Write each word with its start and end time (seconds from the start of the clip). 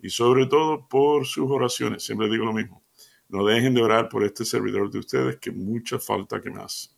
y 0.00 0.10
sobre 0.10 0.46
todo 0.46 0.88
por 0.88 1.26
sus 1.26 1.50
oraciones. 1.50 2.04
Siempre 2.04 2.28
digo 2.28 2.44
lo 2.44 2.52
mismo. 2.52 2.84
No 3.28 3.44
dejen 3.44 3.74
de 3.74 3.82
orar 3.82 4.08
por 4.08 4.24
este 4.24 4.44
servidor 4.44 4.90
de 4.90 5.00
ustedes 5.00 5.36
que 5.36 5.50
mucha 5.50 5.98
falta 5.98 6.40
que 6.40 6.50
me 6.50 6.62
hace. 6.62 6.88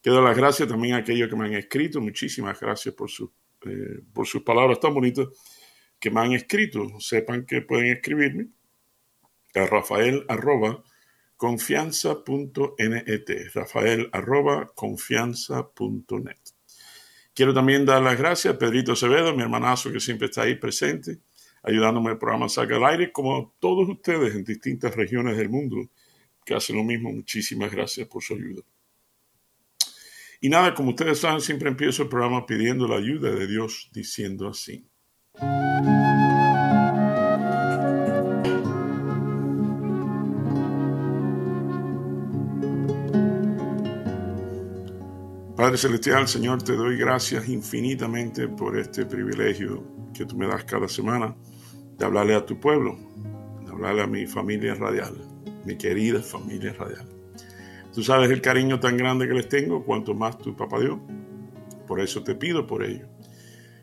Quiero 0.00 0.22
las 0.22 0.36
gracias 0.36 0.68
también 0.68 0.94
a 0.94 0.98
aquellos 0.98 1.28
que 1.28 1.36
me 1.36 1.46
han 1.46 1.54
escrito. 1.54 2.00
Muchísimas 2.00 2.58
gracias 2.58 2.94
por, 2.94 3.10
su, 3.10 3.30
eh, 3.66 4.00
por 4.14 4.26
sus 4.26 4.42
palabras 4.42 4.80
tan 4.80 4.94
bonitas 4.94 5.28
que 5.98 6.10
me 6.10 6.20
han 6.20 6.32
escrito. 6.32 6.86
Sepan 6.98 7.44
que 7.44 7.60
pueden 7.60 7.88
escribirme 7.88 8.48
a 9.54 9.66
rafael 9.66 10.24
arroba 10.28 10.82
confianza.net. 11.36 13.50
Rafael 13.54 14.08
arroba 14.12 14.72
confianza.net. 14.74 16.38
Quiero 17.34 17.52
también 17.52 17.84
dar 17.84 18.02
las 18.02 18.18
gracias 18.18 18.54
a 18.54 18.58
Pedrito 18.58 18.92
Acevedo, 18.92 19.34
mi 19.34 19.42
hermanazo 19.42 19.92
que 19.92 20.00
siempre 20.00 20.26
está 20.26 20.42
ahí 20.42 20.54
presente 20.54 21.18
ayudándome 21.62 22.12
el 22.12 22.18
programa 22.18 22.48
Saca 22.48 22.76
al 22.76 22.84
Aire, 22.84 23.12
como 23.12 23.54
todos 23.58 23.88
ustedes 23.88 24.34
en 24.34 24.44
distintas 24.44 24.94
regiones 24.94 25.36
del 25.36 25.48
mundo 25.48 25.76
que 26.44 26.54
hacen 26.54 26.76
lo 26.76 26.84
mismo. 26.84 27.12
Muchísimas 27.12 27.70
gracias 27.70 28.06
por 28.08 28.22
su 28.22 28.34
ayuda. 28.34 28.62
Y 30.40 30.48
nada, 30.48 30.74
como 30.74 30.90
ustedes 30.90 31.18
saben, 31.18 31.40
siempre 31.40 31.68
empiezo 31.68 32.04
el 32.04 32.08
programa 32.08 32.46
pidiendo 32.46 32.88
la 32.88 32.96
ayuda 32.96 33.30
de 33.30 33.46
Dios, 33.46 33.90
diciendo 33.92 34.48
así. 34.48 34.86
Padre 45.60 45.76
Celestial, 45.76 46.26
Señor, 46.26 46.62
te 46.62 46.72
doy 46.72 46.96
gracias 46.96 47.46
infinitamente 47.46 48.48
por 48.48 48.78
este 48.78 49.04
privilegio 49.04 49.84
que 50.14 50.24
tú 50.24 50.34
me 50.34 50.46
das 50.46 50.64
cada 50.64 50.88
semana 50.88 51.36
de 52.00 52.06
hablarle 52.06 52.34
a 52.34 52.46
tu 52.46 52.58
pueblo, 52.58 52.98
de 53.62 53.70
hablarle 53.70 54.02
a 54.02 54.06
mi 54.06 54.26
familia 54.26 54.74
radial, 54.74 55.14
mi 55.66 55.76
querida 55.76 56.22
familia 56.22 56.72
radial. 56.72 57.06
Tú 57.92 58.02
sabes 58.02 58.30
el 58.30 58.40
cariño 58.40 58.80
tan 58.80 58.96
grande 58.96 59.28
que 59.28 59.34
les 59.34 59.48
tengo, 59.50 59.84
cuanto 59.84 60.14
más 60.14 60.38
tu 60.38 60.56
papá 60.56 60.80
dio. 60.80 60.98
Por 61.86 62.00
eso 62.00 62.22
te 62.22 62.34
pido 62.34 62.66
por 62.66 62.82
ello. 62.82 63.06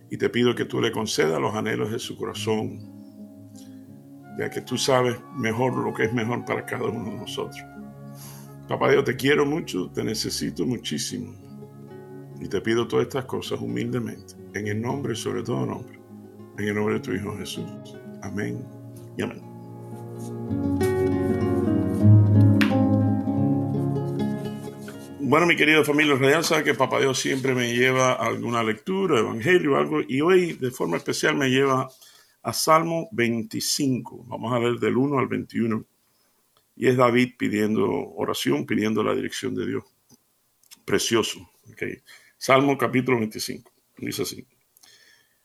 Y 0.10 0.18
te 0.18 0.30
pido 0.30 0.56
que 0.56 0.66
tú 0.66 0.82
le 0.82 0.92
concedas 0.92 1.40
los 1.40 1.54
anhelos 1.54 1.92
de 1.92 2.00
su 2.00 2.18
corazón, 2.18 2.80
ya 4.40 4.50
que 4.50 4.62
tú 4.62 4.78
sabes 4.78 5.16
mejor 5.36 5.76
lo 5.76 5.94
que 5.94 6.06
es 6.06 6.14
mejor 6.14 6.44
para 6.44 6.66
cada 6.66 6.86
uno 6.86 7.12
de 7.12 7.18
nosotros. 7.18 7.62
Papá 8.68 8.90
Dios, 8.90 9.04
te 9.04 9.16
quiero 9.16 9.46
mucho, 9.46 9.92
te 9.92 10.04
necesito 10.04 10.66
muchísimo. 10.66 11.36
Y 12.42 12.48
te 12.48 12.62
pido 12.62 12.88
todas 12.88 13.06
estas 13.06 13.26
cosas 13.26 13.62
humildemente, 13.62 14.34
en 14.56 14.68
el 14.68 14.82
nombre, 14.82 15.14
sobre 15.14 15.44
todo 15.44 15.68
nombre, 15.68 16.00
en 16.58 16.68
el 16.68 16.74
nombre 16.74 16.96
de 16.96 17.00
tu 17.02 17.12
Hijo 17.12 17.38
Jesús. 17.38 17.66
Amén 18.28 18.62
y 19.18 19.24
amén. 19.24 19.42
Bueno, 25.22 25.46
mi 25.46 25.56
querido 25.56 25.84
familia 25.86 26.16
real, 26.16 26.44
sabe 26.44 26.66
que 26.66 26.74
Papá 26.74 27.00
Dios 27.00 27.20
siempre 27.20 27.54
me 27.54 27.74
lleva 27.74 28.14
a 28.14 28.28
alguna 28.28 28.64
lectura, 28.64 29.20
evangelio, 29.20 29.78
algo, 29.78 30.02
y 30.06 30.22
hoy 30.22 30.54
de 30.54 30.72
forma 30.72 30.98
especial 30.98 31.36
me 31.36 31.50
lleva 31.50 31.90
a 32.44 32.54
Salmo 32.54 33.08
25. 33.12 34.26
Vamos 34.28 34.54
a 34.54 34.60
ver 34.60 34.74
del 34.76 34.98
1 34.98 35.20
al 35.20 35.28
21. 35.28 35.86
Y 36.76 36.88
es 36.88 36.98
David 36.98 37.34
pidiendo 37.38 37.88
oración, 37.90 38.66
pidiendo 38.66 39.04
la 39.04 39.16
dirección 39.16 39.56
de 39.56 39.68
Dios. 39.68 39.84
Precioso. 40.86 41.50
Salmo 42.38 42.78
capítulo 42.78 43.20
25. 43.20 43.72
Dice 43.98 44.22
así. 44.22 44.46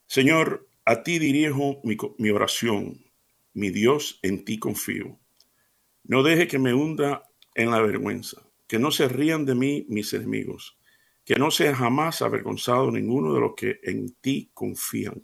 Señor, 0.06 0.68
a 0.84 1.02
ti 1.02 1.18
dirijo 1.18 1.80
mi, 1.84 2.30
oración, 2.30 3.04
mi 3.54 3.70
Dios, 3.70 4.18
en 4.22 4.44
ti 4.44 4.58
confío. 4.58 5.18
No 6.04 6.22
deje 6.22 6.48
que 6.48 6.58
me 6.58 6.74
hunda 6.74 7.28
en 7.54 7.70
la 7.70 7.80
vergüenza, 7.80 8.42
que 8.66 8.78
no 8.78 8.90
se 8.90 9.08
rían 9.08 9.44
de 9.44 9.54
mí 9.54 9.86
mis 9.88 10.12
enemigos, 10.12 10.76
que 11.24 11.36
no 11.36 11.50
sea 11.50 11.74
jamás 11.74 12.22
avergonzado 12.22 12.90
ninguno 12.90 13.32
de 13.34 13.40
los 13.40 13.54
que 13.54 13.78
en 13.84 14.14
ti 14.20 14.50
confían, 14.54 15.22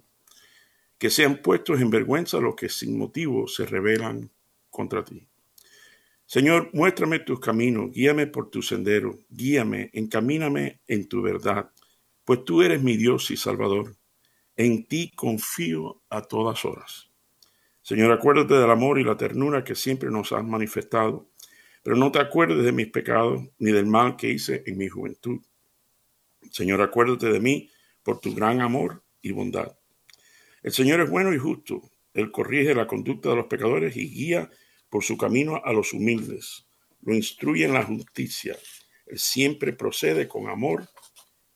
que 0.97 1.11
sean 1.11 1.43
puestos 1.43 1.81
en 1.81 1.91
vergüenza 1.91 2.39
los 2.39 2.55
que 2.55 2.69
sin 2.69 2.97
motivo 2.97 3.49
se 3.49 3.67
rebelan 3.67 4.31
contra 4.71 5.05
ti. 5.05 5.27
Señor, 6.27 6.71
muéstrame 6.75 7.21
tus 7.21 7.41
caminos, 7.41 7.91
guíame 7.91 8.27
por 8.27 8.51
tu 8.51 8.63
sendero, 8.63 9.19
guíame, 9.31 9.91
encamíname 9.95 10.83
en 10.87 11.09
tu 11.09 11.23
verdad, 11.23 11.71
pues 12.25 12.45
tú 12.45 12.63
eres 12.63 12.83
mi 12.83 12.97
Dios 12.97 13.31
y 13.31 13.37
Salvador. 13.37 13.97
En 14.59 14.87
ti 14.87 15.13
confío 15.15 16.03
a 16.11 16.23
todas 16.23 16.65
horas. 16.65 17.11
Señor, 17.81 18.11
acuérdate 18.11 18.55
del 18.55 18.69
amor 18.69 18.99
y 18.99 19.05
la 19.05 19.17
ternura 19.17 19.63
que 19.63 19.77
siempre 19.77 20.11
nos 20.11 20.33
has 20.33 20.43
manifestado, 20.43 21.31
pero 21.85 21.95
no 21.95 22.11
te 22.11 22.19
acuerdes 22.19 22.65
de 22.65 22.73
mis 22.73 22.89
pecados 22.89 23.41
ni 23.61 23.71
del 23.71 23.87
mal 23.87 24.17
que 24.17 24.31
hice 24.31 24.65
en 24.67 24.77
mi 24.77 24.89
juventud. 24.89 25.41
Señor, 26.51 26.83
acuérdate 26.83 27.31
de 27.31 27.39
mí 27.39 27.71
por 28.03 28.19
tu 28.19 28.35
gran 28.35 28.61
amor 28.61 29.05
y 29.23 29.31
bondad. 29.31 29.79
El 30.65 30.73
Señor 30.73 31.03
es 31.03 31.09
bueno 31.09 31.33
y 31.33 31.39
justo. 31.39 31.81
Él 32.13 32.33
corrige 32.33 32.75
la 32.75 32.89
conducta 32.89 33.29
de 33.29 33.37
los 33.37 33.47
pecadores 33.47 33.97
y 33.97 34.11
guía 34.11 34.51
por 34.91 35.05
su 35.05 35.17
camino 35.17 35.63
a 35.65 35.73
los 35.73 35.93
humildes. 35.93 36.67
Lo 37.03 37.15
instruye 37.15 37.65
en 37.65 37.75
la 37.75 37.85
justicia. 37.85 38.57
Él 39.07 39.21
siempre 39.21 39.73
procede 39.73 40.27
con 40.27 40.49
amor 40.49 40.89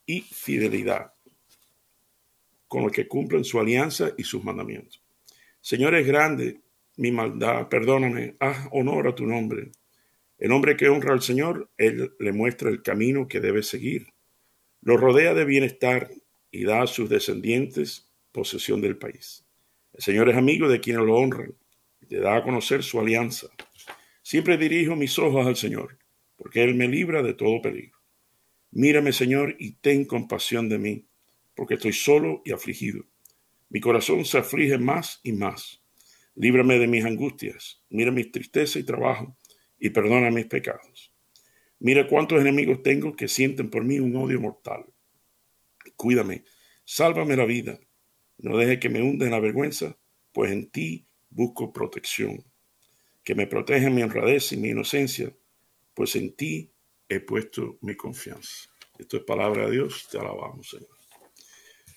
y 0.07 0.21
fidelidad 0.21 1.13
con 2.73 2.85
los 2.85 2.93
que 2.93 3.07
cumplen 3.07 3.45
su 3.45 3.61
alianza 3.61 4.15
y 4.17 4.25
sus 4.25 4.43
mandamientos. 4.43 5.03
Señor, 5.61 5.95
es 5.95 6.07
grande 6.07 6.63
mi 6.97 7.13
maldad, 7.13 7.69
perdóname, 7.69 8.35
haz 8.41 8.67
honor 8.71 9.09
a 9.09 9.15
tu 9.15 9.27
nombre. 9.27 9.73
El 10.39 10.53
hombre 10.53 10.75
que 10.75 10.89
honra 10.89 11.13
al 11.13 11.21
Señor, 11.21 11.71
Él 11.77 12.15
le 12.19 12.33
muestra 12.33 12.71
el 12.71 12.81
camino 12.81 13.29
que 13.29 13.41
debe 13.41 13.63
seguir. 13.63 14.07
Lo 14.81 14.97
rodea 14.97 15.35
de 15.35 15.45
bienestar 15.45 16.11
y 16.51 16.65
da 16.65 16.81
a 16.81 16.87
sus 16.87 17.11
descendientes 17.11 18.11
posesión 18.33 18.81
del 18.81 18.97
país. 18.97 19.45
El 19.93 20.03
Señor 20.03 20.31
es 20.31 20.37
amigo 20.37 20.67
de 20.67 20.81
quienes 20.81 21.05
lo 21.05 21.17
honran 21.17 21.55
y 22.01 22.07
te 22.07 22.21
da 22.21 22.37
a 22.37 22.43
conocer 22.43 22.83
su 22.83 22.99
alianza. 22.99 23.49
Siempre 24.23 24.57
dirijo 24.57 24.97
mis 24.97 25.19
ojos 25.19 25.47
al 25.47 25.57
Señor, 25.57 25.99
porque 26.37 26.63
Él 26.63 26.75
me 26.75 26.89
libra 26.89 27.23
de 27.23 27.35
todo 27.35 27.61
peligro. 27.61 27.99
Mírame, 28.71 29.13
Señor, 29.13 29.57
y 29.59 29.73
ten 29.73 30.07
compasión 30.07 30.71
de 30.71 30.79
mí 30.79 31.07
porque 31.55 31.75
estoy 31.75 31.93
solo 31.93 32.43
y 32.45 32.53
afligido. 32.53 33.05
Mi 33.69 33.81
corazón 33.81 34.25
se 34.25 34.39
aflige 34.39 34.79
más 34.79 35.21
y 35.23 35.33
más. 35.33 35.83
Líbrame 36.35 36.79
de 36.79 36.87
mis 36.87 37.05
angustias, 37.05 37.83
mira 37.91 38.11
mis 38.11 38.31
tristezas 38.31 38.77
y 38.77 38.85
trabajo, 38.85 39.37
y 39.79 39.91
perdona 39.91 40.31
mis 40.31 40.47
pecados. 40.47 41.13
Mira 41.79 42.07
cuántos 42.07 42.41
enemigos 42.41 42.83
tengo 42.83 43.17
que 43.17 43.29
sienten 43.29 43.69
por 43.69 43.85
mí 43.85 43.99
un 43.99 44.15
odio 44.17 44.41
mortal. 44.41 44.87
Cuídame, 45.97 46.45
sálvame 46.85 47.37
la 47.37 47.45
vida. 47.45 47.81
No 48.39 48.57
deje 48.57 48.79
que 48.79 48.89
me 48.89 49.03
hunda 49.03 49.25
en 49.27 49.33
la 49.33 49.41
vergüenza, 49.41 49.99
pues 50.33 50.53
en 50.53 50.71
ti 50.71 51.07
busco 51.29 51.73
protección. 51.73 52.45
Que 53.25 53.35
me 53.35 53.47
proteja 53.47 53.91
mi 53.91 54.03
honradez 54.03 54.53
y 54.53 54.57
mi 54.57 54.71
inocencia, 54.71 55.35
pues 55.95 56.17
en 56.17 56.35
ti 56.35 56.73
he 57.09 57.21
puesto 57.21 57.79
mi 57.83 57.97
confianza. 57.97 58.71
Esto 58.99 59.17
es 59.17 59.25
palabra 59.25 59.67
de 59.67 59.73
Dios, 59.73 60.09
te 60.11 60.19
alabamos, 60.19 60.71
Señor. 60.71 61.02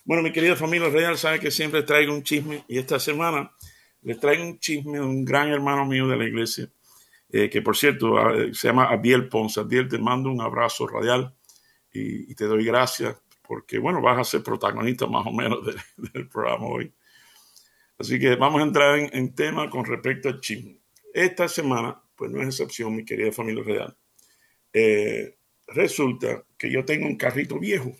Bueno, 0.05 0.21
mi 0.21 0.31
querida 0.31 0.55
familia 0.55 0.87
real, 0.89 1.17
sabe 1.17 1.39
que 1.39 1.49
siempre 1.49 1.81
traigo 1.81 2.13
un 2.13 2.21
chisme 2.21 2.63
y 2.67 2.77
esta 2.77 2.99
semana 2.99 3.51
les 4.03 4.19
traigo 4.19 4.43
un 4.43 4.59
chisme 4.59 4.99
de 4.99 5.03
un 5.03 5.25
gran 5.25 5.49
hermano 5.49 5.83
mío 5.83 6.07
de 6.07 6.15
la 6.15 6.25
iglesia, 6.25 6.69
eh, 7.31 7.49
que 7.49 7.63
por 7.63 7.75
cierto 7.75 8.15
ah, 8.19 8.35
se 8.53 8.67
llama 8.67 8.85
Abiel 8.85 9.27
Ponce. 9.27 9.59
Abiel, 9.59 9.87
te 9.87 9.97
mando 9.97 10.29
un 10.29 10.41
abrazo 10.41 10.85
radial 10.85 11.33
y, 11.91 12.35
te 12.35 12.45
doy 12.45 12.63
gracias 12.65 13.17
porque, 13.41 13.79
bueno, 13.79 13.99
vas 13.99 14.19
a 14.19 14.23
ser 14.23 14.43
protagonista 14.43 15.07
más 15.07 15.25
o 15.25 15.31
menos 15.31 15.65
del 16.13 16.29
programa 16.29 16.67
hoy. 16.67 16.93
Así 17.97 18.19
que 18.19 18.35
vamos 18.35 18.61
a 18.61 18.65
entrar 18.65 18.99
en, 18.99 19.33
tema 19.33 19.71
con 19.71 19.85
respecto 19.85 20.29
al 20.29 20.39
chisme. 20.39 20.81
Esta 21.15 21.47
semana, 21.47 21.99
pues 22.15 22.29
no 22.29 22.43
es 22.43 22.49
excepción, 22.49 22.95
mi 22.95 23.05
querida 23.05 23.31
familia 23.31 23.63
real. 23.63 23.97
Eh, 24.71 25.35
resulta 25.65 26.43
que 26.59 26.69
yo 26.69 26.85
tengo 26.85 27.07
un 27.07 27.17
carrito 27.17 27.57
viejo. 27.57 27.91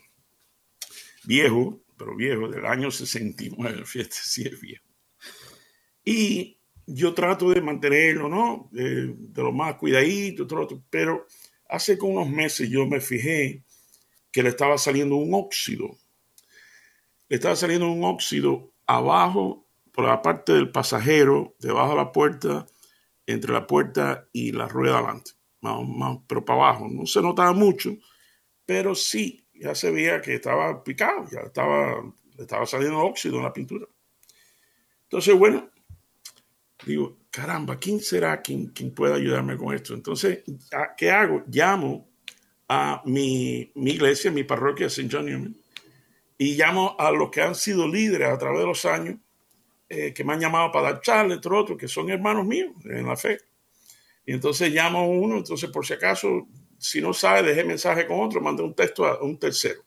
Viejo, 1.23 1.81
pero 1.97 2.15
viejo, 2.15 2.47
del 2.47 2.65
año 2.65 2.91
69, 2.91 3.81
fíjate 3.85 4.15
si 4.15 4.43
es 4.43 4.59
viejo. 4.59 4.85
Y 6.03 6.59
yo 6.87 7.13
trato 7.13 7.49
de 7.49 7.61
mantenerlo, 7.61 8.29
¿no? 8.29 8.69
De, 8.71 9.15
lo 9.35 9.51
más 9.51 9.75
cuidadito, 9.75 10.47
pero 10.89 11.25
hace 11.67 11.97
como 11.97 12.21
unos 12.21 12.29
meses 12.29 12.69
yo 12.69 12.85
me 12.85 13.01
fijé 13.01 13.63
que 14.31 14.43
le 14.43 14.49
estaba 14.49 14.77
saliendo 14.77 15.15
un 15.15 15.33
óxido. 15.33 15.97
Le 17.27 17.37
estaba 17.37 17.55
saliendo 17.55 17.89
un 17.89 18.03
óxido 18.03 18.73
abajo, 18.85 19.65
por 19.91 20.05
la 20.05 20.21
parte 20.21 20.51
del 20.51 20.71
pasajero, 20.71 21.55
debajo 21.59 21.91
de 21.91 21.95
la 21.95 22.11
puerta, 22.11 22.65
entre 23.25 23.53
la 23.53 23.65
puerta 23.65 24.27
y 24.33 24.51
la 24.51 24.67
rueda 24.67 24.97
adelante, 24.97 25.31
más, 25.61 26.19
pero 26.27 26.43
para 26.43 26.59
abajo. 26.59 26.89
No 26.89 27.05
se 27.05 27.21
notaba 27.21 27.53
mucho, 27.53 27.95
pero 28.65 28.93
sí, 28.93 29.44
ya 29.59 29.75
se 29.75 29.91
veía 29.91 30.21
que 30.21 30.35
estaba 30.35 30.83
picado, 30.83 31.25
ya 31.31 31.41
estaba, 31.41 32.03
estaba 32.37 32.65
saliendo 32.65 32.99
óxido 32.99 33.37
en 33.37 33.43
la 33.43 33.53
pintura. 33.53 33.87
Entonces, 35.03 35.35
bueno, 35.35 35.69
digo, 36.85 37.17
caramba, 37.29 37.77
¿quién 37.77 37.99
será 37.99 38.41
quien, 38.41 38.67
quien 38.67 38.93
pueda 38.93 39.15
ayudarme 39.15 39.57
con 39.57 39.73
esto? 39.73 39.93
Entonces, 39.93 40.43
¿qué 40.97 41.11
hago? 41.11 41.43
Llamo 41.47 42.09
a 42.67 43.01
mi, 43.05 43.71
mi 43.75 43.91
iglesia, 43.91 44.31
mi 44.31 44.43
parroquia, 44.43 44.87
St. 44.87 45.09
John 45.11 45.25
Newman, 45.25 45.55
y 46.37 46.55
llamo 46.55 46.95
a 46.99 47.11
los 47.11 47.29
que 47.29 47.41
han 47.41 47.55
sido 47.55 47.87
líderes 47.87 48.29
a 48.29 48.37
través 48.37 48.59
de 48.59 48.65
los 48.65 48.85
años, 48.85 49.17
eh, 49.87 50.13
que 50.13 50.23
me 50.23 50.33
han 50.33 50.39
llamado 50.39 50.71
para 50.71 50.91
dar 50.91 51.01
charlas, 51.01 51.37
entre 51.37 51.55
otros, 51.55 51.77
que 51.77 51.87
son 51.87 52.09
hermanos 52.09 52.45
míos 52.45 52.71
en 52.85 53.05
la 53.05 53.15
fe. 53.15 53.39
Y 54.25 54.33
entonces 54.33 54.71
llamo 54.71 54.99
a 54.99 55.07
uno, 55.07 55.37
entonces 55.37 55.69
por 55.69 55.85
si 55.85 55.93
acaso, 55.93 56.47
si 56.77 57.01
no 57.01 57.13
sabe, 57.13 57.43
dejé 57.43 57.63
mensaje 57.63 58.05
con 58.05 58.19
otro, 58.21 58.41
mandé 58.41 58.63
un 58.63 58.75
texto 58.75 59.05
a 59.05 59.21
un 59.23 59.39
tercero. 59.39 59.83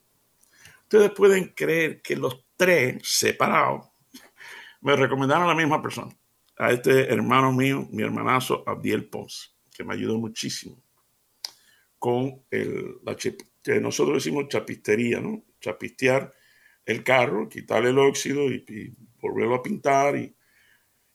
Ustedes 0.83 1.11
pueden 1.11 1.53
creer 1.55 2.01
que 2.01 2.15
los 2.15 2.45
tres 2.55 3.01
separados 3.03 3.87
me 4.81 4.95
recomendaron 4.95 5.43
a 5.43 5.47
la 5.47 5.55
misma 5.55 5.81
persona 5.81 6.15
a 6.59 6.71
este 6.71 7.11
hermano 7.11 7.53
mío, 7.53 7.87
mi 7.89 8.03
hermanazo 8.03 8.63
Abdiel 8.67 9.07
Pons, 9.09 9.55
que 9.73 9.83
me 9.85 9.93
ayudó 9.93 10.17
muchísimo 10.17 10.83
con 11.97 12.43
el, 12.51 12.97
la 13.03 13.15
que 13.15 13.37
nosotros 13.79 14.17
decimos 14.17 14.49
chapistería, 14.49 15.21
¿no? 15.21 15.45
Chapistear 15.61 16.33
el 16.85 17.03
carro, 17.03 17.47
quitarle 17.47 17.89
el 17.89 17.99
óxido 17.99 18.51
y, 18.51 18.93
volverlo 19.21 19.55
a 19.55 19.63
pintar 19.63 20.17
y, 20.17 20.35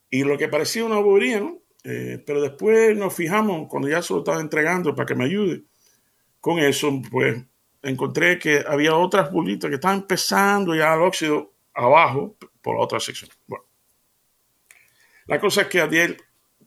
y, 0.09 0.23
lo 0.23 0.37
que 0.37 0.47
parecía 0.47 0.85
una 0.85 0.99
bobería, 0.99 1.39
¿no? 1.39 1.61
Eh, 1.87 2.23
pero 2.25 2.41
después 2.41 2.97
nos 2.97 3.13
fijamos, 3.13 3.67
cuando 3.69 3.87
ya 3.87 4.01
se 4.01 4.11
lo 4.11 4.19
estaba 4.19 4.41
entregando 4.41 4.95
para 4.95 5.05
que 5.05 5.13
me 5.13 5.25
ayude 5.25 5.65
con 6.41 6.57
eso, 6.57 6.99
pues 7.11 7.43
encontré 7.83 8.39
que 8.39 8.63
había 8.67 8.95
otras 8.95 9.31
bolitas 9.31 9.69
que 9.69 9.75
estaban 9.75 9.99
empezando 9.99 10.73
ya 10.73 10.95
el 10.95 11.01
óxido 11.01 11.53
abajo 11.75 12.35
por 12.63 12.75
la 12.75 12.81
otra 12.81 12.99
sección. 12.99 13.29
Bueno, 13.45 13.65
la 15.27 15.39
cosa 15.39 15.61
es 15.61 15.67
que 15.67 15.79
Adiel 15.79 16.17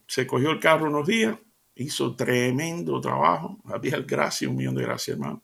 se 0.06 0.24
cogió 0.24 0.52
el 0.52 0.60
carro 0.60 0.86
unos 0.86 1.08
días, 1.08 1.36
hizo 1.74 2.14
tremendo 2.14 3.00
trabajo. 3.00 3.58
Adiel, 3.64 4.04
gracias, 4.04 4.48
un 4.48 4.56
millón 4.56 4.76
de 4.76 4.82
gracias, 4.82 5.16
hermano. 5.16 5.42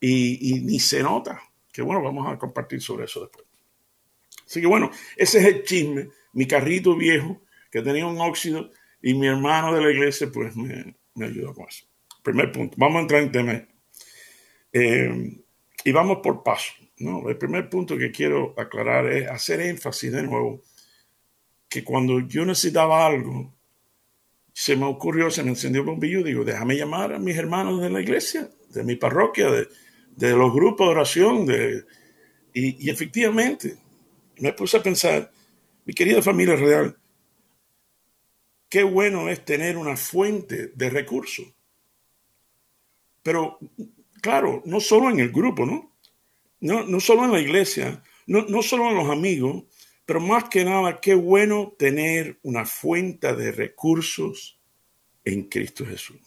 Y, 0.00 0.60
ni 0.64 0.80
se 0.80 1.00
nota. 1.00 1.40
Que 1.72 1.82
bueno, 1.82 2.02
vamos 2.02 2.26
a 2.26 2.36
compartir 2.36 2.82
sobre 2.82 3.04
eso 3.04 3.20
después. 3.20 3.46
Así 4.44 4.60
que 4.60 4.66
bueno, 4.66 4.90
ese 5.16 5.38
es 5.38 5.44
el 5.44 5.62
chisme. 5.62 6.08
Mi 6.32 6.46
carrito 6.46 6.96
viejo 6.96 7.40
que 7.70 7.82
tenía 7.82 8.04
un 8.06 8.20
óxido 8.20 8.70
y 9.02 9.14
mi 9.14 9.26
hermano 9.26 9.74
de 9.74 9.82
la 9.82 9.90
iglesia 9.90 10.28
pues 10.32 10.56
me, 10.56 10.96
me 11.14 11.26
ayudó 11.26 11.54
con 11.54 11.68
eso. 11.68 11.86
Primer 12.22 12.52
punto. 12.52 12.76
Vamos 12.78 12.98
a 12.98 13.00
entrar 13.02 13.22
en 13.22 13.32
tema. 13.32 13.68
Eh, 14.72 15.40
y 15.84 15.92
vamos 15.92 16.18
por 16.22 16.42
paso. 16.42 16.72
¿no? 16.98 17.28
El 17.28 17.38
primer 17.38 17.68
punto 17.68 17.96
que 17.96 18.10
quiero 18.10 18.54
aclarar 18.58 19.10
es 19.10 19.28
hacer 19.28 19.60
énfasis 19.60 20.12
de 20.12 20.22
nuevo 20.22 20.62
que 21.68 21.84
cuando 21.84 22.20
yo 22.20 22.44
necesitaba 22.44 23.06
algo, 23.06 23.54
se 24.52 24.76
me 24.76 24.84
ocurrió, 24.86 25.30
se 25.30 25.44
me 25.44 25.50
encendió 25.50 25.82
el 25.82 25.86
bombillo, 25.86 26.24
digo, 26.24 26.44
déjame 26.44 26.76
llamar 26.76 27.14
a 27.14 27.18
mis 27.18 27.36
hermanos 27.36 27.80
de 27.80 27.90
la 27.90 28.00
iglesia, 28.00 28.50
de 28.70 28.82
mi 28.82 28.96
parroquia, 28.96 29.48
de, 29.50 30.30
los 30.32 30.52
grupos 30.52 30.88
de 30.88 30.90
oración, 30.90 31.46
de, 31.46 31.84
y, 32.52 32.90
efectivamente 32.90 33.78
me 34.38 34.52
puse 34.52 34.78
a 34.78 34.82
pensar, 34.82 35.30
mi 35.84 35.94
querida 35.94 36.20
familia 36.20 36.56
real, 36.56 36.96
qué 38.70 38.84
bueno 38.84 39.28
es 39.28 39.44
tener 39.44 39.76
una 39.76 39.96
fuente 39.96 40.68
de 40.68 40.88
recursos. 40.88 41.46
Pero, 43.22 43.58
claro, 44.22 44.62
no 44.64 44.80
solo 44.80 45.10
en 45.10 45.20
el 45.20 45.30
grupo, 45.30 45.66
¿no? 45.66 45.94
No, 46.60 47.00
solo 47.00 47.24
en 47.24 47.32
la 47.32 47.40
iglesia, 47.40 48.02
no, 48.26 48.42
no 48.42 48.62
solo 48.62 48.88
en 48.88 48.96
los 48.96 49.10
amigos, 49.10 49.64
pero 50.06 50.20
más 50.20 50.48
que 50.48 50.64
nada, 50.64 51.00
qué 51.00 51.14
bueno 51.14 51.74
tener 51.78 52.38
una 52.42 52.64
fuente 52.64 53.34
de 53.34 53.52
recursos 53.52 54.60
en 55.24 55.44
Cristo 55.44 55.84
Jesús. 55.86 56.20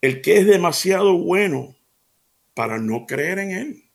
El 0.00 0.20
que 0.20 0.38
es 0.38 0.46
demasiado 0.46 1.16
bueno 1.18 1.74
para 2.54 2.78
no 2.78 3.06
creer 3.06 3.38
en 3.38 3.50
Él. 3.50 3.85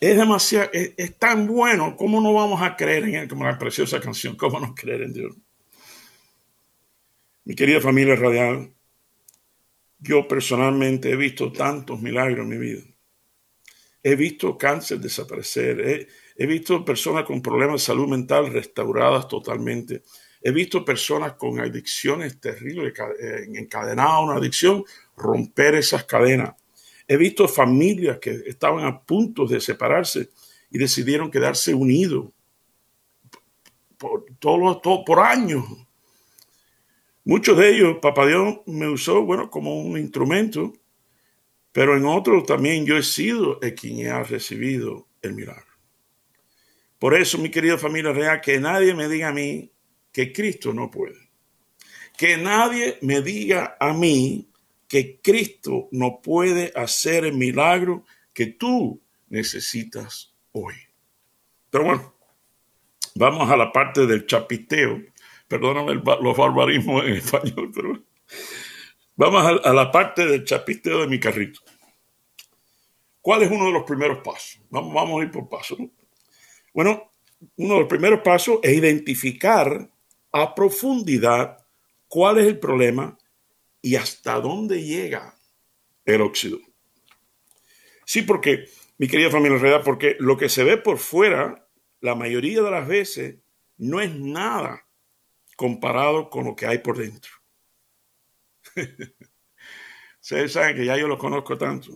Es 0.00 0.16
demasiado, 0.16 0.70
es, 0.72 1.18
tan 1.18 1.46
bueno, 1.46 1.94
¿cómo 1.94 2.22
no 2.22 2.32
vamos 2.32 2.62
a 2.62 2.74
creer 2.74 3.04
en 3.04 3.14
Él? 3.16 3.28
Como 3.28 3.44
la 3.44 3.58
preciosa 3.58 4.00
canción, 4.00 4.34
¿cómo 4.34 4.58
no 4.58 4.74
creer 4.74 5.02
en 5.02 5.12
Dios? 5.12 5.36
Mi 7.44 7.54
querida 7.54 7.82
familia 7.82 8.16
radial, 8.16 8.72
yo 9.98 10.26
personalmente 10.26 11.10
he 11.10 11.16
visto 11.16 11.52
tantos 11.52 12.00
milagros 12.00 12.40
en 12.40 12.48
mi 12.48 12.56
vida. 12.56 12.82
He 14.02 14.14
visto 14.14 14.56
cáncer 14.56 14.98
desaparecer. 14.98 16.08
He 16.34 16.46
visto 16.46 16.82
personas 16.82 17.24
con 17.24 17.42
problemas 17.42 17.82
de 17.82 17.86
salud 17.86 18.08
mental 18.08 18.50
restauradas 18.50 19.28
totalmente. 19.28 20.02
He 20.40 20.52
visto 20.52 20.82
personas 20.82 21.34
con 21.34 21.60
adicciones 21.60 22.40
terribles, 22.40 22.94
eh, 22.98 23.46
encadenadas 23.54 24.12
a 24.12 24.20
una 24.20 24.36
adicción, 24.36 24.84
romper 25.14 25.74
esas 25.74 26.04
cadenas. 26.04 26.54
He 27.12 27.16
visto 27.16 27.48
familias 27.48 28.20
que 28.20 28.30
estaban 28.46 28.84
a 28.84 29.02
punto 29.02 29.44
de 29.44 29.60
separarse 29.60 30.30
y 30.70 30.78
decidieron 30.78 31.28
quedarse 31.28 31.74
unidos 31.74 32.32
por, 33.98 34.26
todo, 34.38 34.80
por 35.04 35.18
años. 35.18 35.64
Muchos 37.24 37.58
de 37.58 37.70
ellos, 37.70 37.96
Papá 38.00 38.28
Dios 38.28 38.60
me 38.66 38.88
usó, 38.88 39.24
bueno, 39.24 39.50
como 39.50 39.82
un 39.82 39.98
instrumento, 39.98 40.72
pero 41.72 41.96
en 41.96 42.04
otros 42.04 42.46
también 42.46 42.86
yo 42.86 42.96
he 42.96 43.02
sido 43.02 43.60
el 43.60 43.74
quien 43.74 44.06
ha 44.06 44.22
recibido 44.22 45.08
el 45.20 45.32
milagro. 45.32 45.66
Por 47.00 47.16
eso, 47.16 47.38
mi 47.38 47.50
querida 47.50 47.76
familia 47.76 48.12
real, 48.12 48.40
que 48.40 48.60
nadie 48.60 48.94
me 48.94 49.08
diga 49.08 49.30
a 49.30 49.32
mí 49.32 49.72
que 50.12 50.32
Cristo 50.32 50.72
no 50.72 50.88
puede. 50.92 51.28
Que 52.16 52.36
nadie 52.36 52.98
me 53.02 53.20
diga 53.20 53.76
a 53.80 53.92
mí 53.92 54.49
que 54.90 55.20
Cristo 55.20 55.88
no 55.92 56.20
puede 56.20 56.72
hacer 56.74 57.24
el 57.24 57.34
milagro 57.34 58.04
que 58.34 58.46
tú 58.46 59.00
necesitas 59.28 60.34
hoy. 60.50 60.74
Pero 61.70 61.84
bueno, 61.84 62.14
vamos 63.14 63.48
a 63.48 63.56
la 63.56 63.70
parte 63.70 64.04
del 64.04 64.26
chapiteo. 64.26 65.00
Perdóname 65.46 65.94
los 65.94 66.36
barbarismos 66.36 67.04
en 67.04 67.12
español, 67.12 67.70
pero 67.74 68.02
vamos 69.14 69.60
a, 69.64 69.72
la 69.72 69.92
parte 69.92 70.26
del 70.26 70.44
chapiteo 70.44 71.02
de 71.02 71.06
mi 71.06 71.20
carrito. 71.20 71.60
¿Cuál 73.20 73.42
es 73.42 73.50
uno 73.52 73.66
de 73.66 73.72
los 73.72 73.84
primeros 73.84 74.18
pasos? 74.24 74.60
Vamos, 74.70 74.92
vamos 74.92 75.20
a 75.20 75.24
ir 75.24 75.30
por 75.30 75.48
pasos. 75.48 75.78
Bueno, 76.74 77.12
uno 77.54 77.74
de 77.74 77.80
los 77.80 77.88
primeros 77.88 78.22
pasos 78.22 78.58
es 78.64 78.76
identificar 78.76 79.88
a 80.32 80.52
profundidad 80.52 81.58
cuál 82.08 82.38
es 82.38 82.48
el 82.48 82.58
problema 82.58 83.16
y 83.82 83.96
hasta 83.96 84.40
dónde 84.40 84.82
llega 84.84 85.34
el 86.04 86.20
óxido. 86.20 86.58
Sí, 88.04 88.22
porque, 88.22 88.68
mi 88.98 89.08
querida 89.08 89.30
familia 89.30 89.58
realidad, 89.58 89.82
porque 89.84 90.16
lo 90.18 90.36
que 90.36 90.48
se 90.48 90.64
ve 90.64 90.76
por 90.76 90.98
fuera, 90.98 91.68
la 92.00 92.14
mayoría 92.14 92.62
de 92.62 92.70
las 92.70 92.86
veces, 92.86 93.36
no 93.78 94.00
es 94.00 94.14
nada 94.14 94.86
comparado 95.56 96.28
con 96.30 96.44
lo 96.44 96.56
que 96.56 96.66
hay 96.66 96.78
por 96.78 96.98
dentro. 96.98 97.30
Ustedes 100.20 100.52
saben 100.52 100.76
que 100.76 100.84
ya 100.84 100.96
yo 100.96 101.08
lo 101.08 101.18
conozco 101.18 101.56
tanto, 101.56 101.92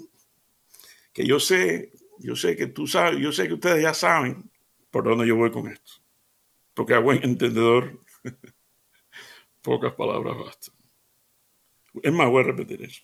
que 1.12 1.26
yo 1.26 1.38
sé, 1.38 1.92
yo 2.18 2.36
sé 2.36 2.56
que 2.56 2.66
tú 2.66 2.86
sabes, 2.86 3.20
yo 3.20 3.32
sé 3.32 3.46
que 3.46 3.54
ustedes 3.54 3.82
ya 3.82 3.94
saben 3.94 4.50
por 4.90 5.04
dónde 5.04 5.26
yo 5.26 5.36
voy 5.36 5.50
con 5.50 5.68
esto. 5.68 5.92
Porque 6.72 6.94
a 6.94 6.98
buen 6.98 7.20
entendedor, 7.24 8.00
pocas 9.62 9.92
palabras 9.94 10.36
bastan. 10.36 10.73
Es 12.02 12.12
más, 12.12 12.28
voy 12.28 12.42
a 12.42 12.46
repetir 12.46 12.82
eso. 12.82 13.02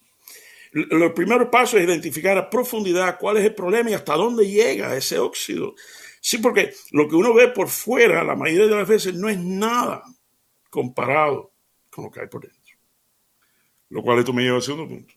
Los 0.73 1.13
primeros 1.13 1.49
pasos 1.49 1.81
es 1.81 1.87
identificar 1.87 2.39
a 2.39 2.49
profundidad 2.49 3.19
cuál 3.19 3.39
es 3.39 3.45
el 3.45 3.55
problema 3.55 3.91
y 3.91 3.95
hasta 3.95 4.15
dónde 4.15 4.49
llega 4.49 4.97
ese 4.97 5.19
óxido. 5.19 5.75
Sí, 6.21 6.39
porque 6.39 6.73
lo 6.93 7.09
que 7.09 7.17
uno 7.17 7.35
ve 7.35 7.49
por 7.49 7.69
fuera, 7.69 8.23
la 8.23 8.37
mayoría 8.37 8.67
de 8.67 8.77
las 8.77 8.89
veces, 8.89 9.15
no 9.15 9.29
es 9.29 9.39
nada 9.39 10.05
comparado 10.69 11.53
con 11.91 12.05
lo 12.05 12.11
que 12.11 12.21
hay 12.21 12.29
por 12.29 12.43
dentro. 12.43 12.61
Lo 13.89 14.03
cual 14.03 14.21
esto 14.21 14.33
me 14.33 14.43
lleva 14.43 14.57
al 14.57 14.63
segundo 14.63 14.89
punto. 14.89 15.15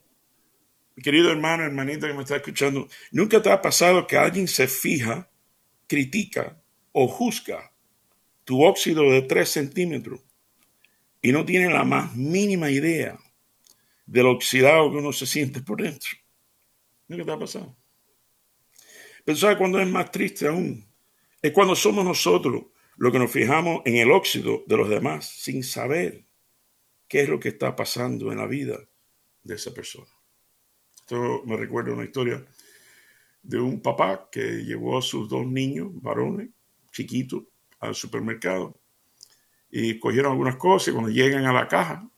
Mi 0.96 1.04
querido 1.04 1.32
hermano, 1.32 1.64
hermanita 1.64 2.08
que 2.08 2.14
me 2.14 2.22
está 2.22 2.38
escuchando, 2.38 2.88
¿nunca 3.12 3.42
te 3.42 3.52
ha 3.52 3.62
pasado 3.62 4.08
que 4.08 4.18
alguien 4.18 4.48
se 4.48 4.68
fija, 4.68 5.30
critica 5.88 6.60
o 6.92 7.08
juzga 7.08 7.74
tu 8.44 8.64
óxido 8.64 9.04
de 9.12 9.22
3 9.24 9.50
centímetros 9.50 10.22
y 11.22 11.32
no 11.32 11.46
tiene 11.46 11.72
la 11.72 11.84
más 11.84 12.16
mínima 12.16 12.70
idea 12.70 13.18
del 14.06 14.28
oxidado 14.28 14.92
que 14.92 14.98
uno 14.98 15.14
se 15.14 15.26
siente 15.26 15.62
por 15.62 15.82
dentro. 15.82 16.10
¿Qué 17.08 17.24
te 17.24 17.32
ha 17.32 17.38
pasado? 17.38 17.76
Pero 19.24 19.38
¿sabes 19.38 19.58
cuando 19.58 19.80
es 19.80 19.88
más 19.88 20.12
triste 20.12 20.48
aún? 20.48 20.86
Es 21.42 21.52
cuando 21.52 21.76
somos 21.76 22.04
nosotros 22.04 22.66
los 22.98 23.12
que 23.12 23.20
nos 23.20 23.32
fijamos 23.32 23.82
en 23.86 23.98
el 23.98 24.12
óxido 24.12 24.64
de 24.68 24.78
los 24.78 24.90
demás 24.90 25.28
sin 25.30 25.64
saber 25.64 26.26
qué 27.08 27.22
es 27.22 27.30
lo 27.30 27.40
que 27.40 27.50
está 27.50 27.76
pasando 27.76 28.32
en 28.32 28.40
la 28.40 28.48
vida 28.48 28.80
de 29.44 29.56
esa 29.56 29.74
persona. 29.74 30.12
Esto 30.96 31.44
me 31.46 31.58
recuerda 31.58 31.94
una 31.94 32.06
historia 32.06 32.46
de 33.42 33.60
un 33.60 33.82
papá 33.82 34.30
que 34.32 34.64
llevó 34.64 34.98
a 34.98 35.02
sus 35.02 35.30
dos 35.30 35.46
niños, 35.46 35.90
varones, 36.02 36.50
chiquitos, 36.92 37.44
al 37.80 37.96
supermercado 37.96 38.80
y 39.70 40.00
cogieron 40.00 40.32
algunas 40.32 40.56
cosas 40.56 40.90
y 40.90 40.92
cuando 40.92 41.10
llegan 41.10 41.46
a 41.46 41.52
la 41.52 41.68
caja 41.68 42.10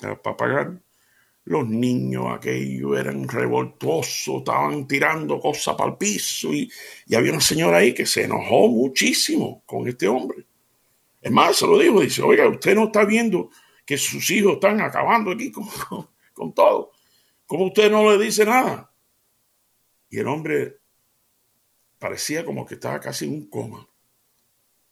para 0.00 0.36
pagar, 0.36 0.82
los 1.46 1.68
niños 1.68 2.26
aquellos 2.34 2.98
eran 2.98 3.28
revoltosos, 3.28 4.38
estaban 4.38 4.86
tirando 4.88 5.38
cosas 5.38 5.76
para 5.76 5.90
el 5.90 5.96
piso 5.96 6.52
y, 6.52 6.70
y, 7.06 7.14
había 7.14 7.30
una 7.30 7.40
señora 7.40 7.78
ahí 7.78 7.94
que 7.94 8.04
se 8.04 8.24
enojó 8.24 8.68
muchísimo 8.68 9.62
con 9.64 9.86
este 9.86 10.08
hombre. 10.08 10.44
Es 11.20 11.30
más, 11.30 11.56
se 11.56 11.66
lo 11.66 11.78
dijo, 11.78 12.00
dice, 12.00 12.22
oiga, 12.22 12.48
usted 12.48 12.74
no 12.74 12.86
está 12.86 13.04
viendo 13.04 13.50
que 13.84 13.96
sus 13.96 14.28
hijos 14.30 14.54
están 14.54 14.80
acabando 14.80 15.30
aquí 15.30 15.52
con, 15.52 15.68
con, 16.34 16.52
todo. 16.52 16.90
¿Cómo 17.46 17.66
usted 17.66 17.92
no 17.92 18.10
le 18.10 18.24
dice 18.24 18.44
nada? 18.44 18.92
Y 20.10 20.18
el 20.18 20.26
hombre 20.26 20.78
parecía 22.00 22.44
como 22.44 22.66
que 22.66 22.74
estaba 22.74 22.98
casi 22.98 23.26
en 23.26 23.34
un 23.34 23.48
coma. 23.48 23.88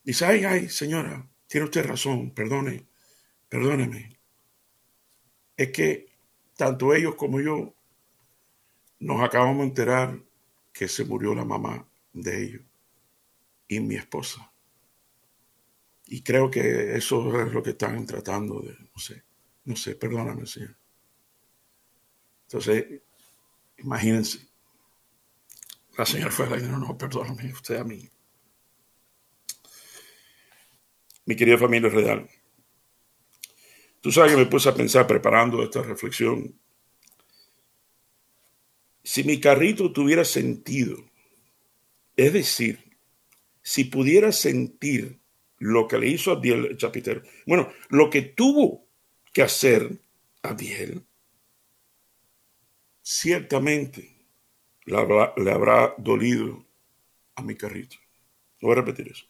Dice, 0.04 0.24
ay, 0.24 0.44
ay, 0.44 0.68
señora, 0.68 1.28
tiene 1.48 1.64
usted 1.64 1.84
razón, 1.84 2.30
perdone, 2.30 2.86
perdóneme. 3.48 4.20
Es 5.56 5.70
que 5.72 6.13
tanto 6.56 6.94
ellos 6.94 7.14
como 7.16 7.40
yo 7.40 7.74
nos 9.00 9.20
acabamos 9.22 9.58
de 9.58 9.64
enterar 9.64 10.22
que 10.72 10.88
se 10.88 11.04
murió 11.04 11.34
la 11.34 11.44
mamá 11.44 11.86
de 12.12 12.42
ellos 12.42 12.62
y 13.68 13.80
mi 13.80 13.96
esposa. 13.96 14.50
Y 16.06 16.22
creo 16.22 16.50
que 16.50 16.96
eso 16.96 17.40
es 17.40 17.52
lo 17.52 17.62
que 17.62 17.70
están 17.70 18.04
tratando 18.06 18.60
de, 18.60 18.72
no 18.72 18.98
sé, 18.98 19.24
no 19.64 19.76
sé, 19.76 19.96
perdóname, 19.96 20.46
Señor. 20.46 20.76
Entonces, 22.46 23.02
imagínense. 23.78 24.46
La 25.96 26.04
señora 26.04 26.30
fue 26.30 26.50
la 26.50 26.56
no, 26.58 26.78
no, 26.78 26.98
perdóname, 26.98 27.52
usted 27.52 27.76
a 27.76 27.84
mí. 27.84 28.08
Mi 31.24 31.36
querida 31.36 31.56
familia 31.56 31.88
real, 31.88 32.28
tú 34.04 34.12
sabes 34.12 34.32
que 34.32 34.36
me 34.36 34.44
puse 34.44 34.68
a 34.68 34.74
pensar 34.74 35.06
preparando 35.06 35.62
esta 35.62 35.80
reflexión. 35.82 36.60
Si 39.02 39.24
mi 39.24 39.40
carrito 39.40 39.94
tuviera 39.94 40.26
sentido, 40.26 40.98
es 42.14 42.34
decir, 42.34 42.98
si 43.62 43.84
pudiera 43.84 44.30
sentir 44.30 45.20
lo 45.56 45.88
que 45.88 45.96
le 45.96 46.08
hizo 46.08 46.32
a 46.32 46.36
Diel 46.38 46.66
el 46.66 46.76
chapitero, 46.76 47.22
bueno, 47.46 47.72
lo 47.88 48.10
que 48.10 48.20
tuvo 48.20 48.86
que 49.32 49.40
hacer 49.40 49.98
a 50.42 50.52
Diel, 50.52 51.06
ciertamente 53.00 54.18
le 54.84 54.98
habrá, 54.98 55.32
le 55.38 55.50
habrá 55.50 55.94
dolido 55.96 56.66
a 57.36 57.42
mi 57.42 57.56
carrito. 57.56 57.96
Voy 58.60 58.72
a 58.72 58.74
repetir 58.74 59.08
eso. 59.08 59.24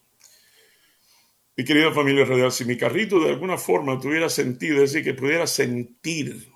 Mi 1.56 1.64
querida 1.64 1.92
familia 1.92 2.24
radial, 2.24 2.50
si 2.50 2.64
mi 2.64 2.76
carrito 2.76 3.20
de 3.20 3.30
alguna 3.30 3.56
forma 3.56 4.00
tuviera 4.00 4.28
sentido, 4.28 4.82
es 4.82 4.92
decir, 4.92 5.04
que 5.04 5.14
pudiera 5.14 5.46
sentir, 5.46 6.52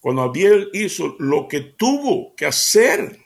cuando 0.00 0.22
Abdiel 0.22 0.70
hizo 0.72 1.16
lo 1.18 1.48
que 1.48 1.60
tuvo 1.60 2.34
que 2.34 2.46
hacer, 2.46 3.20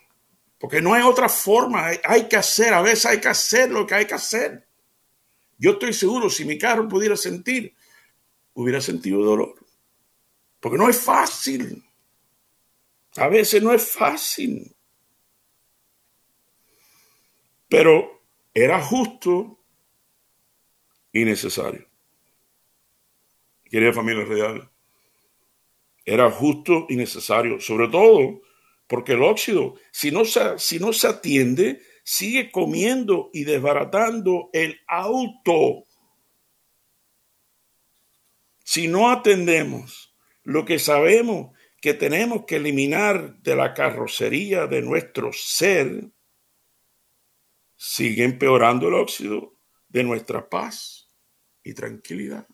porque 0.58 0.80
no 0.80 0.94
hay 0.94 1.02
otra 1.02 1.28
forma, 1.28 1.90
hay, 2.02 2.28
que 2.28 2.37
hacer, 2.37 2.75
a 2.75 2.82
veces 2.82 3.06
hay 3.06 3.20
que 3.20 3.28
hacer 3.28 3.70
lo 3.70 3.87
que 3.87 3.94
hay 3.94 4.06
que 4.06 4.14
hacer. 4.14 4.66
Yo 5.58 5.72
estoy 5.72 5.92
seguro, 5.92 6.30
si 6.30 6.44
mi 6.44 6.58
carro 6.58 6.88
pudiera 6.88 7.16
sentir, 7.16 7.75
hubiera 8.54 8.80
sentido 8.80 9.22
dolor, 9.22 9.54
porque 10.58 10.78
no 10.78 10.88
es 10.88 10.99
fácil. 10.99 11.84
A 13.16 13.28
veces 13.28 13.62
no 13.62 13.72
es 13.72 13.87
fácil. 13.87 14.75
Pero 17.68 18.19
era 18.54 18.80
justo 18.83 19.59
y 21.12 21.25
necesario. 21.25 21.87
Querida 23.64 23.92
familia 23.92 24.25
real, 24.25 24.71
era 26.04 26.30
justo 26.30 26.87
y 26.88 26.97
necesario, 26.97 27.61
sobre 27.61 27.88
todo 27.88 28.40
porque 28.88 29.12
el 29.12 29.23
óxido, 29.23 29.76
si 29.92 30.11
no 30.11 30.25
se, 30.25 30.59
si 30.59 30.80
no 30.80 30.92
se 30.92 31.07
atiende, 31.07 31.80
sigue 32.02 32.50
comiendo 32.50 33.30
y 33.33 33.45
desbaratando 33.45 34.50
el 34.52 34.80
auto. 34.88 35.85
Si 38.64 38.88
no 38.88 39.11
atendemos 39.11 40.12
lo 40.42 40.64
que 40.64 40.80
sabemos 40.80 41.57
que 41.80 41.95
tenemos 41.95 42.47
que 42.47 42.57
eliminar 42.57 43.37
de 43.42 43.54
la 43.54 43.75
carrocería 43.75 44.66
de 44.66 44.83
nuestro 44.83 45.33
ser, 45.33 46.11
sigue 47.82 48.25
empeorando 48.25 48.88
el 48.88 48.94
óxido 48.94 49.54
de 49.88 50.04
nuestra 50.04 50.50
paz 50.50 51.10
y 51.62 51.72
tranquilidad. 51.72 52.46